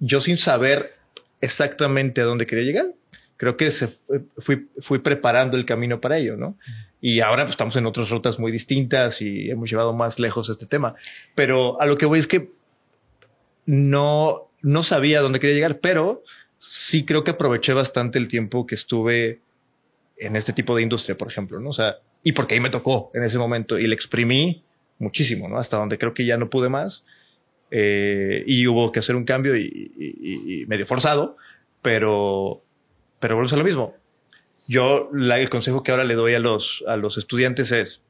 [0.00, 0.96] yo sin saber
[1.40, 2.94] exactamente a dónde quería llegar,
[3.36, 3.88] creo que se
[4.38, 6.56] fui preparando el camino para ello, ¿no?
[7.00, 10.66] Y ahora pues, estamos en otras rutas muy distintas y hemos llevado más lejos este
[10.66, 10.94] tema.
[11.34, 12.50] Pero a lo que voy es que
[13.64, 16.22] no, no sabía a dónde quería llegar, pero
[16.56, 19.40] sí creo que aproveché bastante el tiempo que estuve
[20.18, 21.70] en este tipo de industria, por ejemplo, ¿no?
[21.70, 24.62] O sea, y porque ahí me tocó en ese momento y le exprimí
[24.98, 25.58] muchísimo, ¿no?
[25.58, 27.04] Hasta donde creo que ya no pude más.
[27.70, 31.36] Eh, y hubo que hacer un cambio y, y- y- medio forzado,
[31.82, 32.62] pero,
[33.20, 33.94] pero volvemos a lo mismo.
[34.66, 38.02] Yo, la- el consejo que ahora le doy a los, a los estudiantes es,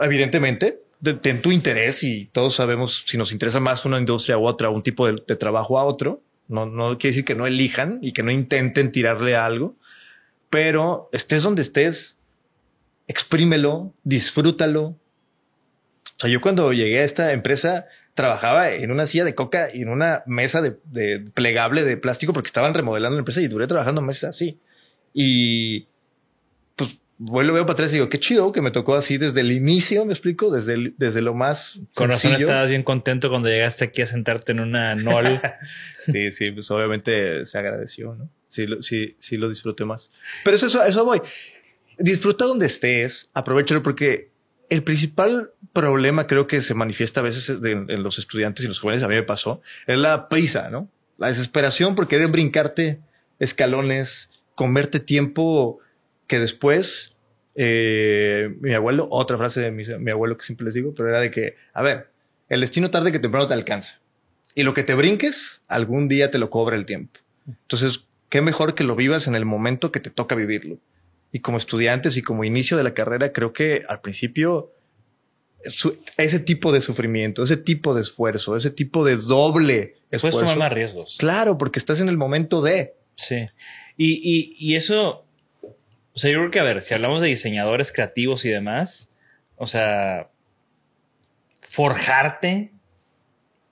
[0.00, 4.46] evidentemente, de- ten tu interés y todos sabemos si nos interesa más una industria u
[4.46, 6.22] otra, un tipo de, de trabajo a otro.
[6.48, 9.76] No, no quiere decir que no elijan y que no intenten tirarle a algo,
[10.50, 12.16] pero estés donde estés,
[13.06, 14.82] exprímelo, disfrútalo.
[14.84, 17.86] O sea, yo cuando llegué a esta empresa
[18.18, 22.34] trabajaba en una silla de coca y en una mesa de, de plegable de plástico
[22.34, 24.58] porque estaban remodelando la empresa y duré trabajando meses así.
[25.14, 25.86] Y
[26.76, 29.50] pues vuelvo veo para atrás y digo, qué chido que me tocó así desde el
[29.52, 32.48] inicio, me explico, desde, el- desde lo más Con razón sencillo.
[32.50, 35.40] estabas bien contento cuando llegaste aquí a sentarte en una NOL.
[36.06, 38.30] Sí, sí, pues obviamente se agradeció, ¿no?
[38.46, 40.10] Sí, lo, sí, sí lo disfruté más.
[40.42, 41.20] Pero eso, eso, eso voy.
[41.98, 44.30] Disfruta donde estés, aprovechalo porque
[44.70, 49.02] el principal problema creo que se manifiesta a veces en los estudiantes y los jóvenes,
[49.02, 50.88] a mí me pasó, es la prisa, ¿no?
[51.18, 53.00] La desesperación por querer brincarte
[53.38, 55.78] escalones, comerte tiempo
[56.26, 57.16] que después,
[57.54, 61.20] eh, mi abuelo, otra frase de mi, mi abuelo que siempre les digo, pero era
[61.20, 62.10] de que, a ver,
[62.48, 64.00] el destino tarde que temprano te alcanza.
[64.54, 67.20] Y lo que te brinques, algún día te lo cobra el tiempo.
[67.46, 70.78] Entonces, qué mejor que lo vivas en el momento que te toca vivirlo.
[71.30, 74.72] Y como estudiantes y como inicio de la carrera, creo que al principio
[75.68, 80.40] su- ese tipo de sufrimiento, ese tipo de esfuerzo, ese tipo de doble Puedes esfuerzo.
[80.40, 81.16] tomar más riesgos.
[81.18, 82.94] Claro, porque estás en el momento de.
[83.14, 83.46] Sí.
[83.96, 85.24] Y, y, y eso,
[85.62, 89.12] o sea, yo creo que, a ver, si hablamos de diseñadores creativos y demás,
[89.56, 90.30] o sea,
[91.60, 92.72] forjarte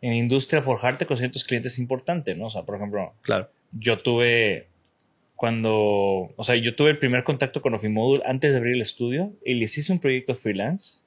[0.02, 2.46] en industria, forjarte con ciertos clientes es importante, ¿no?
[2.46, 3.48] O sea, por ejemplo, Claro.
[3.72, 4.68] yo tuve
[5.34, 5.74] cuando,
[6.36, 9.54] o sea, yo tuve el primer contacto con Ofimodul antes de abrir el estudio y
[9.54, 11.00] les hice un proyecto freelance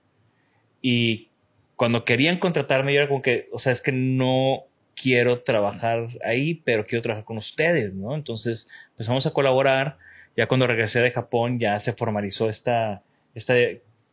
[0.82, 1.30] y
[1.76, 4.66] cuando querían contratarme yo era como que, o sea, es que no
[4.96, 8.16] quiero trabajar ahí, pero quiero trabajar con ustedes, ¿no?
[8.16, 9.98] Entonces empezamos a colaborar.
[10.36, 13.02] Ya cuando regresé de Japón ya se formalizó esta,
[13.34, 13.54] esta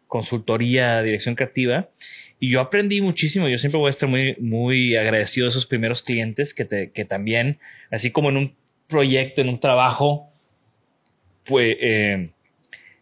[0.07, 1.89] consultoría, dirección creativa.
[2.39, 3.49] Y yo aprendí muchísimo.
[3.49, 7.05] Yo siempre voy a estar muy, muy agradecido de esos primeros clientes que, te, que
[7.05, 7.59] también,
[7.91, 8.55] así como en un
[8.87, 10.31] proyecto, en un trabajo,
[11.45, 12.31] pues eh,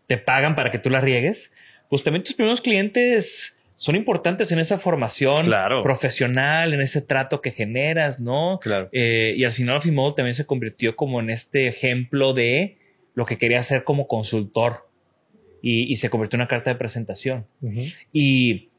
[0.07, 1.53] te pagan para que tú la riegues.
[1.95, 5.81] Pues también tus primeros clientes son importantes en esa formación Claro.
[5.85, 8.59] profesional, en ese trato que generas, ¿no?
[8.61, 8.89] Claro.
[8.91, 12.79] Eh, y al final también se convirtió como en este ejemplo de
[13.15, 14.89] lo que quería hacer como consultor
[15.63, 17.47] y, y se convirtió en una carta de presentación.
[18.13, 18.71] Y,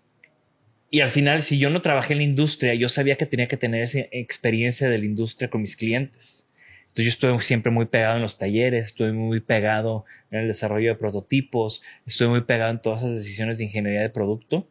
[0.91, 3.55] y al final, si yo no trabajé en la industria, yo sabía que tenía que
[3.55, 6.49] tener esa experiencia de la industria con mis clientes.
[6.95, 10.91] Entonces yo estuve siempre muy pegado en los talleres, estuve muy pegado en el desarrollo
[10.91, 14.65] de prototipos, estuve muy pegado en todas esas decisiones de ingeniería de producto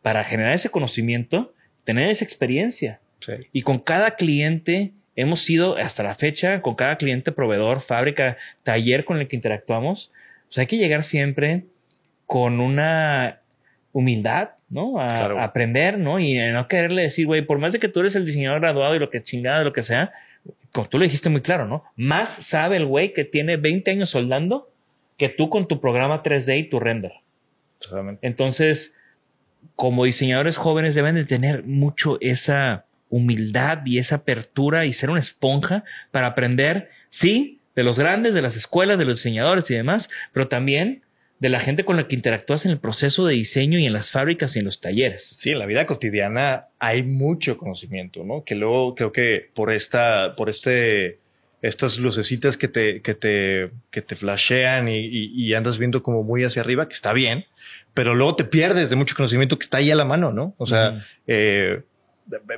[0.00, 3.00] para generar ese conocimiento, tener esa experiencia.
[3.18, 3.32] Sí.
[3.52, 9.04] Y con cada cliente hemos sido hasta la fecha, con cada cliente, proveedor, fábrica, taller
[9.04, 10.12] con el que interactuamos,
[10.46, 11.64] pues hay que llegar siempre
[12.26, 13.40] con una
[13.90, 15.00] humildad, ¿no?
[15.00, 15.40] A, Claro.
[15.40, 16.20] a aprender, ¿no?
[16.20, 18.94] Y a no quererle decir, güey, por más de que tú eres el diseñador graduado
[18.94, 20.12] y lo que chingada, lo que sea,
[20.74, 21.84] como tú lo dijiste muy claro, ¿no?
[21.94, 24.72] Más sabe el güey que tiene 20 años soldando
[25.16, 27.12] que tú con tu programa 3D y tu render.
[27.78, 28.26] Totalmente.
[28.26, 28.96] Entonces,
[29.76, 35.20] como diseñadores jóvenes deben de tener mucho esa humildad y esa apertura y ser una
[35.20, 40.10] esponja para aprender, sí, de los grandes, de las escuelas, de los diseñadores y demás,
[40.32, 41.03] pero también
[41.44, 44.10] de la gente con la que interactúas en el proceso de diseño y en las
[44.10, 45.36] fábricas y en los talleres.
[45.38, 48.44] Sí, en la vida cotidiana hay mucho conocimiento, ¿no?
[48.44, 51.18] Que luego creo que por esta, por este,
[51.60, 56.22] estas lucecitas que te, que te, que te flashean y, y, y andas viendo como
[56.22, 57.44] muy hacia arriba, que está bien,
[57.92, 60.54] pero luego te pierdes de mucho conocimiento que está ahí a la mano, ¿no?
[60.56, 61.82] O sea, eh,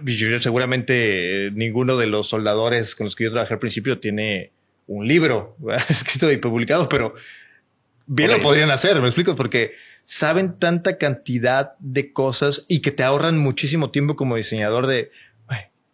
[0.04, 4.52] yo, seguramente eh, ninguno de los soldadores con los que yo trabajé al principio tiene
[4.86, 5.56] un libro
[5.88, 7.14] escrito y publicado, pero
[8.06, 13.02] bien lo podrían hacer, me explico, porque saben tanta cantidad de cosas y que te
[13.02, 15.10] ahorran muchísimo tiempo como diseñador de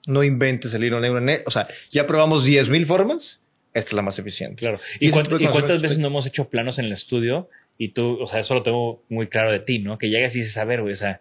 [0.07, 1.45] no inventes el hilo negro.
[1.47, 3.41] O sea, ya probamos 10 mil formas.
[3.75, 4.57] Esta es la más eficiente.
[4.57, 4.79] Claro.
[5.01, 7.49] ¿Y, cuántas veces no hemos hecho planos en el estudio?
[7.79, 9.97] Y tú, o sea, eso lo tengo muy claro de ti, ¿no?
[9.97, 11.21] Que llegas y dices, a ver, güey, o sea,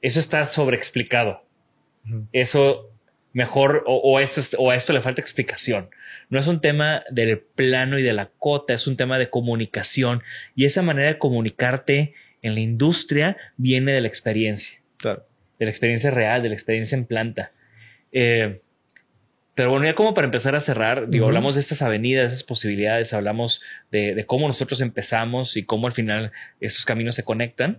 [0.00, 1.44] eso está sobreexplicado.
[2.32, 2.89] Eso
[3.32, 5.90] mejor, o, o, esto o a esto le falta explicación.
[6.28, 10.22] No es un tema del plano y de la cota, es un tema de comunicación.
[10.54, 14.80] Y esa manera de comunicarte en la industria viene de la experiencia.
[14.96, 15.26] Claro.
[15.58, 17.52] De la experiencia real, de la experiencia en planta.
[18.12, 18.60] Eh,
[19.54, 22.44] pero bueno, ya como para empezar a cerrar, digo, hablamos de estas avenidas, de esas
[22.44, 27.78] posibilidades, hablamos de, cómo nosotros empezamos y cómo al final estos caminos se conectan.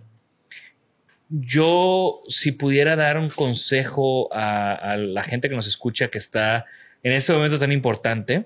[1.34, 6.66] Yo, si pudiera dar un consejo a, la gente que nos escucha que está
[7.02, 8.44] en este momento tan importante,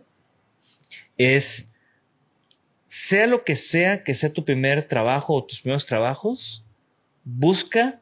[1.19, 1.75] es,
[2.85, 6.65] sea lo que sea que sea tu primer trabajo o tus primeros trabajos,
[7.25, 8.01] busca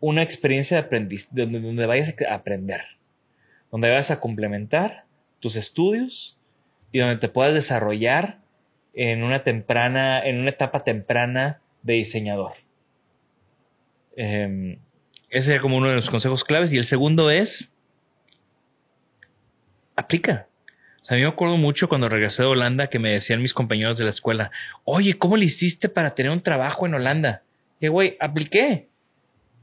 [0.00, 2.80] una experiencia de aprendiz, donde, vayas a aprender,
[3.70, 5.04] donde vayas a complementar
[5.40, 6.38] tus estudios
[6.90, 8.40] y donde te puedas desarrollar
[8.94, 12.65] en una temprana, en una etapa temprana de diseñador.
[14.16, 14.78] Em,
[15.28, 16.72] ese sería como uno de los consejos claves.
[16.72, 17.76] Y el segundo es,
[19.94, 20.48] aplica.
[21.00, 23.54] O sea, a mí me acuerdo mucho cuando regresé de Holanda que me decían mis
[23.54, 24.50] compañeros de la escuela,
[24.84, 27.42] oye, ¿cómo le hiciste para tener un trabajo en Holanda?
[27.78, 28.88] Y güey, apliqué.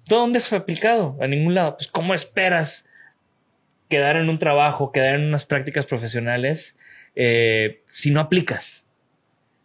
[0.08, 1.18] ¿Dónde has aplicado?
[1.22, 1.76] A ningún lado.
[1.76, 2.88] Pues, ¿cómo esperas
[3.90, 6.78] quedar en un trabajo, quedar en unas prácticas profesionales
[7.16, 8.90] eh, si no aplicas?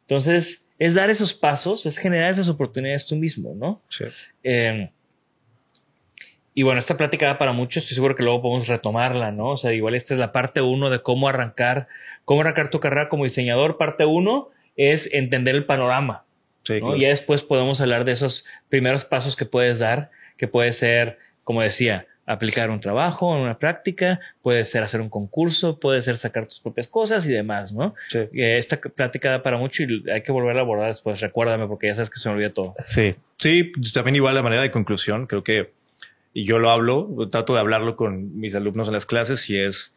[0.02, 3.82] Entonces, es dar esos pasos, es generar esas oportunidades tú mismo, ¿no?
[3.88, 4.04] Sí.
[4.42, 4.90] Eh,
[6.54, 9.50] y bueno, esta plática da para mucho, estoy seguro que luego podemos retomarla, ¿no?
[9.50, 11.88] O sea, igual esta es la parte uno de cómo arrancar,
[12.24, 13.78] cómo arrancar tu carrera como diseñador.
[13.78, 16.24] Parte uno es entender el panorama.
[16.64, 16.96] Sí, ¿no?
[16.96, 21.18] Y ya después podemos hablar de esos primeros pasos que puedes dar que puede ser,
[21.44, 26.46] como decía, aplicar un trabajo, una práctica, puede ser hacer un concurso, puede ser sacar
[26.46, 27.94] tus propias cosas y demás, ¿no?
[28.08, 28.28] Sí.
[28.34, 31.20] Esta plática da para mucho y hay que volver a abordar después.
[31.22, 32.74] Recuérdame porque ya sabes que se me olvida todo.
[32.84, 35.72] Sí, sí, también igual la manera de conclusión, creo que,
[36.34, 39.94] y yo lo hablo, trato de hablarlo con mis alumnos en las clases y es,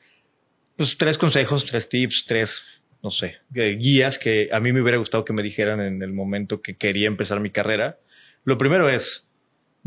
[0.78, 4.98] pues, tres consejos, tres tips, tres, no sé, eh, guías que a mí me hubiera
[4.98, 7.98] gustado que me dijeran en el momento que quería empezar mi carrera.
[8.46, 9.28] Lo primero es,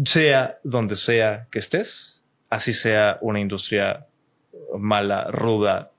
[0.05, 2.14] sea donde sea que estés,
[2.55, 4.07] así sea una industria
[4.79, 5.93] mala, ruda,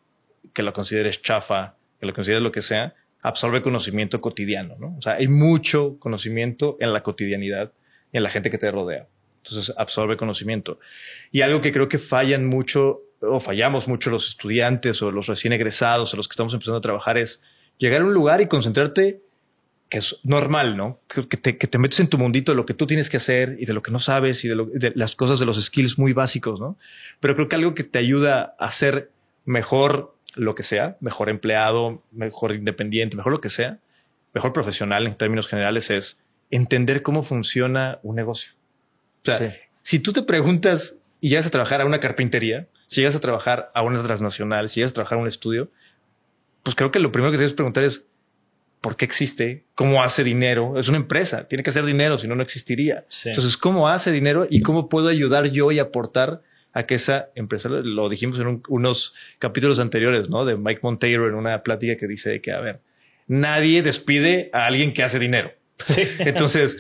[0.54, 4.96] que lo consideres chafa, que lo consideres lo que sea, absorbe conocimiento cotidiano, ¿no?
[4.98, 7.74] O sea, hay mucho conocimiento en la cotidianidad,
[8.14, 9.08] en la gente que te rodea.
[9.44, 10.80] Entonces, absorbe conocimiento.
[11.32, 15.54] Y algo que creo que fallan mucho o fallamos mucho los estudiantes o los recién
[15.54, 17.42] egresados o los que estamos empezando a trabajar es
[17.78, 19.22] llegar a un lugar y concentrarte
[19.90, 21.00] que es normal, ¿no?
[21.08, 23.58] Que te, que te, metes en tu mundito de lo que tú tienes que hacer
[23.60, 25.98] y de lo que no sabes y de, lo, de, las cosas de los skills
[25.98, 26.78] muy básicos, ¿no?
[27.20, 29.12] Pero creo que algo que te ayuda a ser
[29.46, 33.80] mejor lo que sea, mejor empleado, mejor independiente, mejor lo que sea,
[34.34, 36.20] mejor profesional en términos generales es
[36.52, 38.54] entender cómo funciona un negocio.
[39.22, 39.56] O sea, sí.
[39.82, 43.72] si tú te preguntas y llegas a trabajar a una carpintería, si llegas a trabajar
[43.74, 45.70] a una transnacional, si llegas a trabajar a un estudio,
[46.64, 48.04] pues creo que lo primero que debes preguntar es
[48.86, 50.78] por qué existe, cómo hace dinero.
[50.80, 53.04] Es una empresa, tiene que hacer dinero, si no, no existiría.
[53.08, 53.30] Sí.
[53.30, 57.68] Entonces, ¿cómo hace dinero y cómo puedo ayudar yo y aportar a que esa empresa,
[57.68, 60.46] lo dijimos en un, unos capítulos anteriores, ¿no?
[60.46, 62.80] De Mike Monteiro en una plática que dice que, a ver,
[63.26, 65.52] nadie despide a alguien que hace dinero.
[65.80, 66.04] Sí.
[66.20, 66.78] Entonces,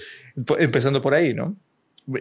[0.60, 1.56] empezando por ahí, ¿no?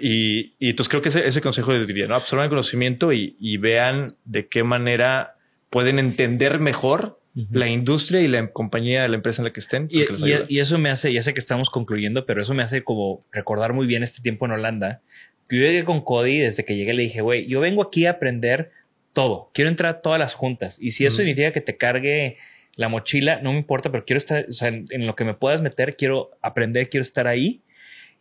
[0.01, 2.15] Y, y entonces creo que ese, ese consejo les diría, ¿no?
[2.15, 5.37] Absorban el conocimiento y, y vean de qué manera
[5.69, 7.49] pueden entender mejor Uh -huh.
[7.51, 9.89] la industria y la compañía, la empresa en la que estén.
[9.91, 12.85] Y, y, y, eso me hace, ya sé que estamos concluyendo, pero eso me hace
[12.85, 15.03] como recordar muy bien este tiempo en Holanda.
[15.51, 18.71] Yo llegué con Cody, desde que llegué le dije, güey, yo vengo aquí a aprender
[19.13, 19.51] todo.
[19.53, 20.79] Quiero entrar a todas las juntas.
[20.81, 21.19] Y si eso uh -huh.
[21.19, 22.37] significa que te cargue
[22.77, 25.35] la mochila, no me importa, pero quiero estar, o sea, en, en lo que me
[25.35, 27.63] puedas meter, quiero aprender, quiero estar ahí.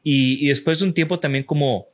[0.03, 1.87] Y, y después de un tiempo también como,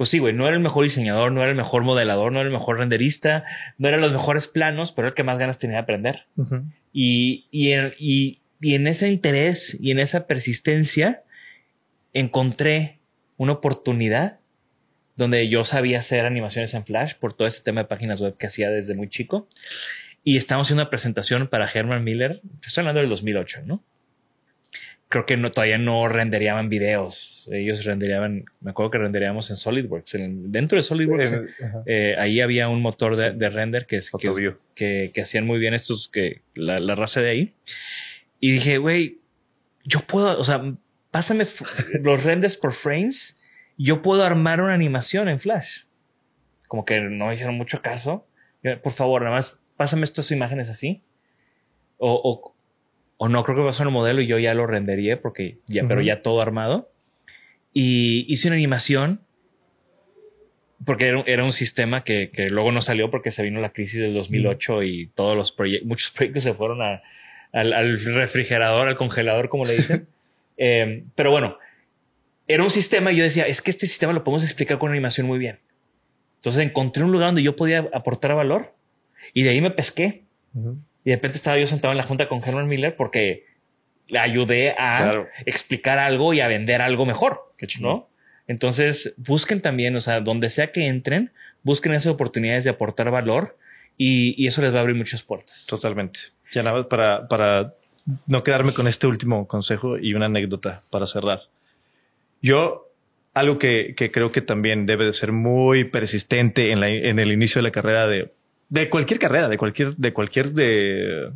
[0.00, 2.46] pues sí, güey, no era el mejor diseñador, no era el mejor modelador, no era
[2.46, 3.44] el mejor renderista,
[3.76, 6.24] no eran los mejores planos, pero era el que más ganas tenía de aprender.
[6.36, 6.72] Uh -huh.
[6.90, 11.22] Y, y, en, y, y en ese interés y en esa persistencia
[12.14, 12.98] encontré
[13.36, 14.38] una oportunidad
[15.16, 18.46] donde yo sabía hacer animaciones en Flash por todo ese tema de páginas web que
[18.46, 19.48] hacía desde muy chico.
[20.24, 22.40] Y estábamos haciendo una presentación para Herman Miller.
[22.62, 23.84] Te estoy hablando del 2008, ¿no?
[25.10, 27.50] Creo que no, todavía no renderían videos.
[27.52, 30.14] Ellos renderían, me acuerdo que renderíamos en SolidWorks.
[30.14, 31.46] En- dentro de SolidWorks, Eh,
[31.86, 35.58] eh, ahí había un motor de, de render que, es, que, que, que hacían muy
[35.58, 37.54] bien estos, que la, la raza de ahí.
[38.38, 39.18] Y dije, güey,
[39.84, 40.62] yo puedo, o sea,
[41.10, 41.44] pásame
[42.02, 43.40] los renders por frames.
[43.76, 45.84] Yo puedo armar una animación en Flash.
[46.68, 48.28] Como que no me hicieron mucho caso.
[48.62, 51.02] Yo, Por favor, nada más pásame estas imágenes así.
[51.98, 52.54] O, o,
[53.22, 55.58] o no, creo que va a ser un modelo y yo ya lo rendería porque
[55.66, 56.06] ya, pero Ujú.
[56.06, 56.90] ya todo armado.
[57.74, 59.20] Y hice una animación
[60.86, 63.72] porque era, un- era un sistema que, que luego no salió porque se vino la
[63.74, 67.02] crisis del 2008 y todos los proyectos, muchos proyectos se fueron a-
[67.52, 70.06] al, al refrigerador, al congelador, como le dicen.
[70.62, 71.56] Eh, pero bueno,
[72.46, 75.26] era un sistema y yo decía, es que este sistema lo podemos explicar con animación
[75.26, 75.58] muy bien.
[76.36, 78.74] Entonces encontré un lugar donde yo podía aportar valor
[79.32, 80.24] y de ahí me pesqué.
[81.04, 83.46] Y de repente estaba yo sentado en la junta con Herman Miller porque
[84.08, 85.28] le ayudé a Claro.
[85.46, 88.08] explicar algo y a vender algo mejor, ¿no?
[88.48, 91.30] Entonces busquen también, o sea, donde sea que entren,
[91.62, 93.56] busquen esas oportunidades de aportar valor
[93.96, 95.66] y, y eso les va a abrir muchas puertas.
[95.68, 96.18] Totalmente.
[96.52, 97.74] Ya nada más para, para
[98.26, 101.42] no quedarme con este último consejo y una anécdota para cerrar.
[102.42, 102.88] Yo,
[103.34, 107.30] algo que, que creo que también debe de ser muy persistente en, la- en el
[107.30, 108.32] inicio de la carrera de,
[108.70, 111.30] de cualquier carrera, de cualquier, de cualquier eh,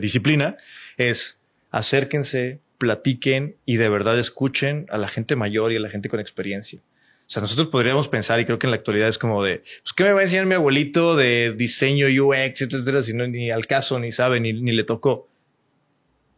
[0.00, 0.56] disciplina,
[0.98, 6.08] es acérquense, platiquen y de verdad escuchen a la gente mayor y a la gente
[6.08, 6.80] con experiencia.
[6.80, 9.92] O sea, nosotros podríamos pensar, y creo que en la actualidad es como de, pues,
[9.96, 13.66] ¿qué me va a enseñar mi abuelito de diseño UX, etcétera, si no ni al
[13.66, 15.28] caso, ni sabe, ni, ni le tocó?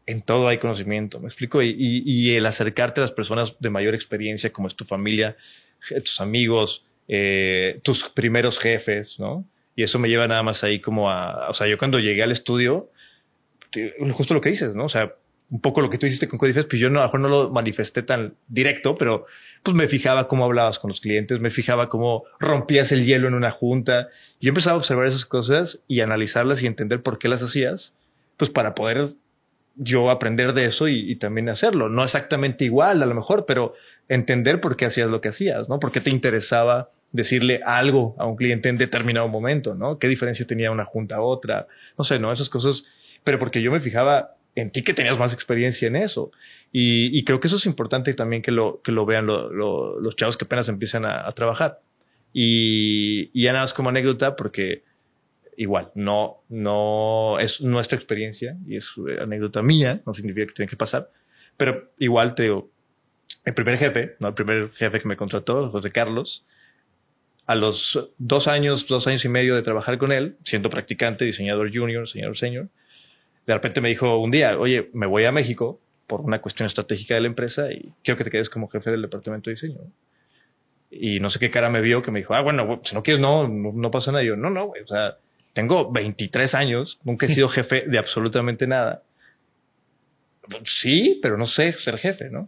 [0.07, 1.63] En todo hay conocimiento, ¿me explico?
[1.63, 5.37] Y, el acercarte a las personas de mayor experiencia, como es tu familia,
[5.89, 9.47] tus amigos, eh, tus primeros jefes, ¿no?
[9.77, 12.31] Y eso me lleva nada más ahí como a, o sea, yo cuando llegué al
[12.31, 12.91] estudio,
[14.13, 14.85] justo lo que dices, ¿no?
[14.85, 15.15] O sea,
[15.51, 17.29] un poco lo que tú hiciste con Codifes, pues yo no, a lo mejor no
[17.29, 19.27] lo manifesté tan directo, pero
[19.63, 23.35] pues me fijaba cómo hablabas con los clientes, me fijaba cómo rompías el hielo en
[23.35, 24.09] una junta.
[24.41, 27.95] Yo empezaba a observar esas cosas y analizarlas y entender por qué las hacías,
[28.37, 29.11] pues para poder
[29.77, 31.89] yo aprender de eso y, y también hacerlo.
[31.89, 33.75] No exactamente igual, a lo mejor, pero
[34.09, 35.79] entender por qué hacías lo que hacías, ¿no?
[35.79, 40.01] Por qué te interesaba decirle algo a un cliente en determinado momento, ¿no?
[40.01, 41.69] ¿Qué diferencia tenía una junta a otra?
[41.97, 42.33] No sé, ¿no?
[42.33, 42.87] Esas cosas,
[43.23, 46.33] pero porque yo me fijaba en ti que tenías más experiencia en eso.
[46.73, 50.17] Y, creo que eso es importante también que lo, que lo vean lo- lo- los
[50.17, 51.81] chavos que apenas empiezan a, trabajar.
[52.33, 54.83] Y, ya nada más como anécdota, porque
[55.57, 58.91] igual, no, no es nuestra experiencia y es
[59.21, 61.07] anécdota mía, no significa que tiene que pasar,
[61.57, 62.71] pero igual te digo,
[63.45, 66.45] el primer jefe, no el primer jefe que me contrató, José Carlos,
[67.47, 71.71] a los dos años, dos años y medio de trabajar con él, siendo practicante, diseñador
[71.75, 72.69] junior, diseñador senior,
[73.47, 77.15] de repente me dijo un día, oye, me voy a México por una cuestión estratégica
[77.15, 79.81] de la empresa y quiero que te quedes como jefe del departamento de diseño.
[80.91, 83.03] Y no sé qué cara me vio que me dijo, ah, bueno, güey, si no
[83.03, 84.23] quieres, no, no, no pasa nada.
[84.23, 85.19] Y yo, no, no, güey, o sea,
[85.53, 89.03] tengo 23 años, nunca he sido jefe de absolutamente nada.
[90.65, 92.47] Sí, pero no sé ser jefe, ¿no?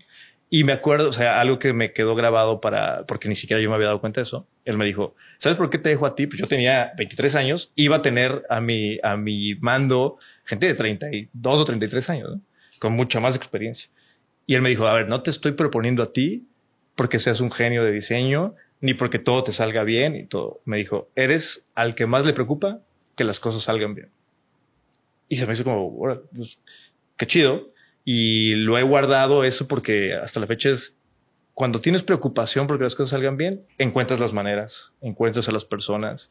[0.49, 3.68] Y me acuerdo, o sea, algo que me quedó grabado para, porque ni siquiera yo
[3.68, 4.47] me había dado cuenta de eso.
[4.64, 6.26] Él me dijo, ¿sabes por qué te dejo a ti?
[6.26, 10.74] Pues yo tenía 23 años, iba a tener a mi, a mi mando gente de
[10.74, 12.40] 32 o 33 años, ¿no?
[12.78, 13.90] con mucha más experiencia.
[14.47, 16.47] Y él me dijo, a ver, no te estoy proponiendo a ti
[16.94, 20.61] porque seas un genio de diseño, ni porque todo te salga bien y todo.
[20.64, 22.80] Me dijo, eres al que más le preocupa
[23.16, 24.11] que las cosas salgan bien.
[25.28, 26.61] Y se me hizo como, "Órale, pues,
[27.16, 27.72] qué chido.
[28.09, 30.96] Y lo he guardado eso porque hasta la fecha es
[31.54, 36.30] cuando tienes preocupación porque las cosas salgan bien, encuentras las maneras, encuentras a las personas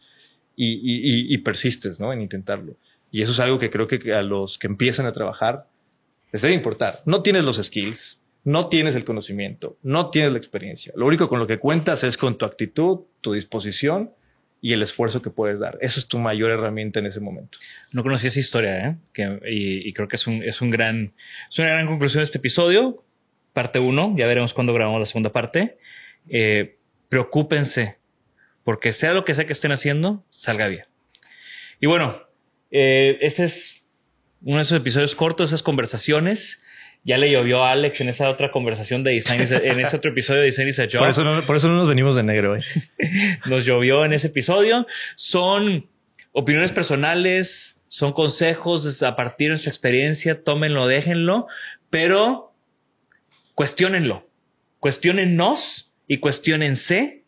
[0.55, 2.13] y, y- persistes ¿no?
[2.13, 2.77] en intentarlo.
[3.11, 5.67] Y eso es algo que creo que a los que empiezan a trabajar
[6.31, 6.99] les debe importar.
[7.05, 10.93] No tienes los skills, no tienes el conocimiento, no tienes la experiencia.
[10.95, 14.11] Lo único con lo que cuentas es con tu actitud, tu disposición
[14.65, 15.77] y el esfuerzo que puedes dar.
[15.79, 17.59] Eso es tu mayor herramienta en ese momento.
[17.91, 19.39] No conocía esa historia, ¿eh?
[19.47, 21.13] Y, creo que es un, es un gran,
[21.51, 23.05] es una gran conclusión de este episodio.
[23.53, 25.77] Parte uno, ya veremos cuándo grabamos la segunda parte.
[26.29, 27.99] Eh, preocúpense,
[28.63, 30.85] porque sea lo que sea que estén haciendo, salga bien.
[31.79, 32.23] Y bueno,
[32.71, 33.83] eh, es
[34.41, 36.63] uno de esos episodios cortos, esas conversaciones.
[37.05, 40.39] Ya le llovió a Alex en esa otra conversación de Design, en ese otro episodio
[40.39, 40.97] de Design is a Job.
[40.97, 42.57] Por eso, no, por eso no nos venimos de negro.
[42.57, 42.59] ¿eh?
[43.45, 44.87] nos llovió en ese episodio.
[45.15, 45.87] Son
[46.31, 51.45] opiniones personales, son consejos a partir de nuestra experiencia, tómenlo, déjenlo,
[51.91, 52.55] pero
[53.53, 54.27] cuestionenlo,
[54.79, 57.23] cuestionennos y cuestionense.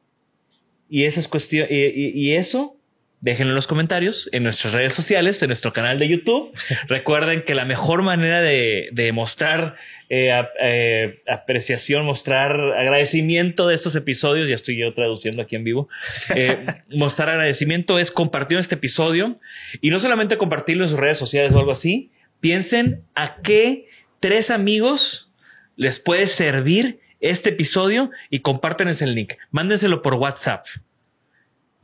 [0.89, 2.76] Y, esa es cuestión, y eso
[3.19, 6.51] Déjenlo en los comentarios, en nuestras redes sociales, en nuestro canal de YouTube.
[6.87, 9.75] Recuerden que la mejor manera de, mostrar
[10.09, 15.89] eh, eh, apreciación, mostrar agradecimiento de estos episodios, ya estoy yo traduciendo aquí en vivo,
[16.35, 16.57] eh,
[16.89, 19.39] mostrar agradecimiento es compartir este episodio
[19.81, 23.87] y no solamente compartirlo en sus redes sociales o algo así, piensen a qué
[24.19, 25.31] tres amigos
[25.75, 29.33] les puede servir este episodio y compártenles el link.
[29.49, 30.65] Mándenselo por WhatsApp.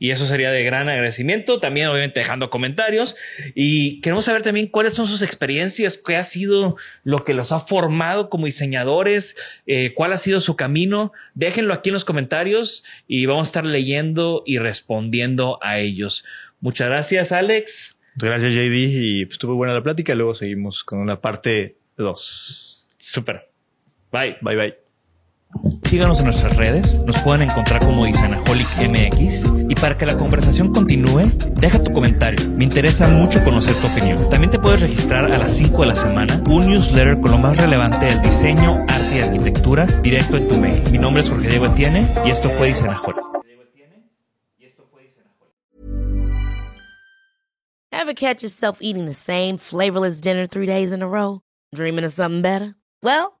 [0.04, 1.60] Y eso sería de gran agradecimiento.
[1.60, 3.16] También, obviamente, dejando comentarios.
[3.54, 7.60] Y queremos saber también cuáles son sus experiencias, qué ha sido lo que los ha
[7.60, 11.14] formado como diseñadores, eh, cuál ha sido su camino.
[11.32, 16.26] Déjenlo aquí en los comentarios y vamos a estar leyendo y respondiendo a ellos.
[16.60, 17.96] Muchas gracias, Alex.
[18.16, 18.74] Gracias, JD.
[18.74, 20.14] Y pues, estuvo buena la plática.
[20.14, 22.86] Luego seguimos con una parte 2.
[22.98, 23.48] Súper.
[24.12, 24.36] Bye.
[24.42, 24.83] Bye, bye.
[25.84, 30.72] Síganos en nuestras redes, nos pueden encontrar como Designaholic MX y para que la conversación
[30.72, 32.48] continúe, deja tu comentario.
[32.50, 34.28] Me interesa mucho conocer tu opinión.
[34.28, 37.56] También te puedes registrar a las 5 de la semana un newsletter con lo más
[37.56, 40.82] relevante del diseño, arte y arquitectura directo en tu mail.
[40.90, 43.24] Mi nombre es Jorge Diego Etienne y esto fue Designaholic.
[47.92, 51.40] Ever catch yourself eating the same flavorless dinner three days in a row?
[51.74, 52.74] Dreaming of something better?
[53.02, 53.40] Well,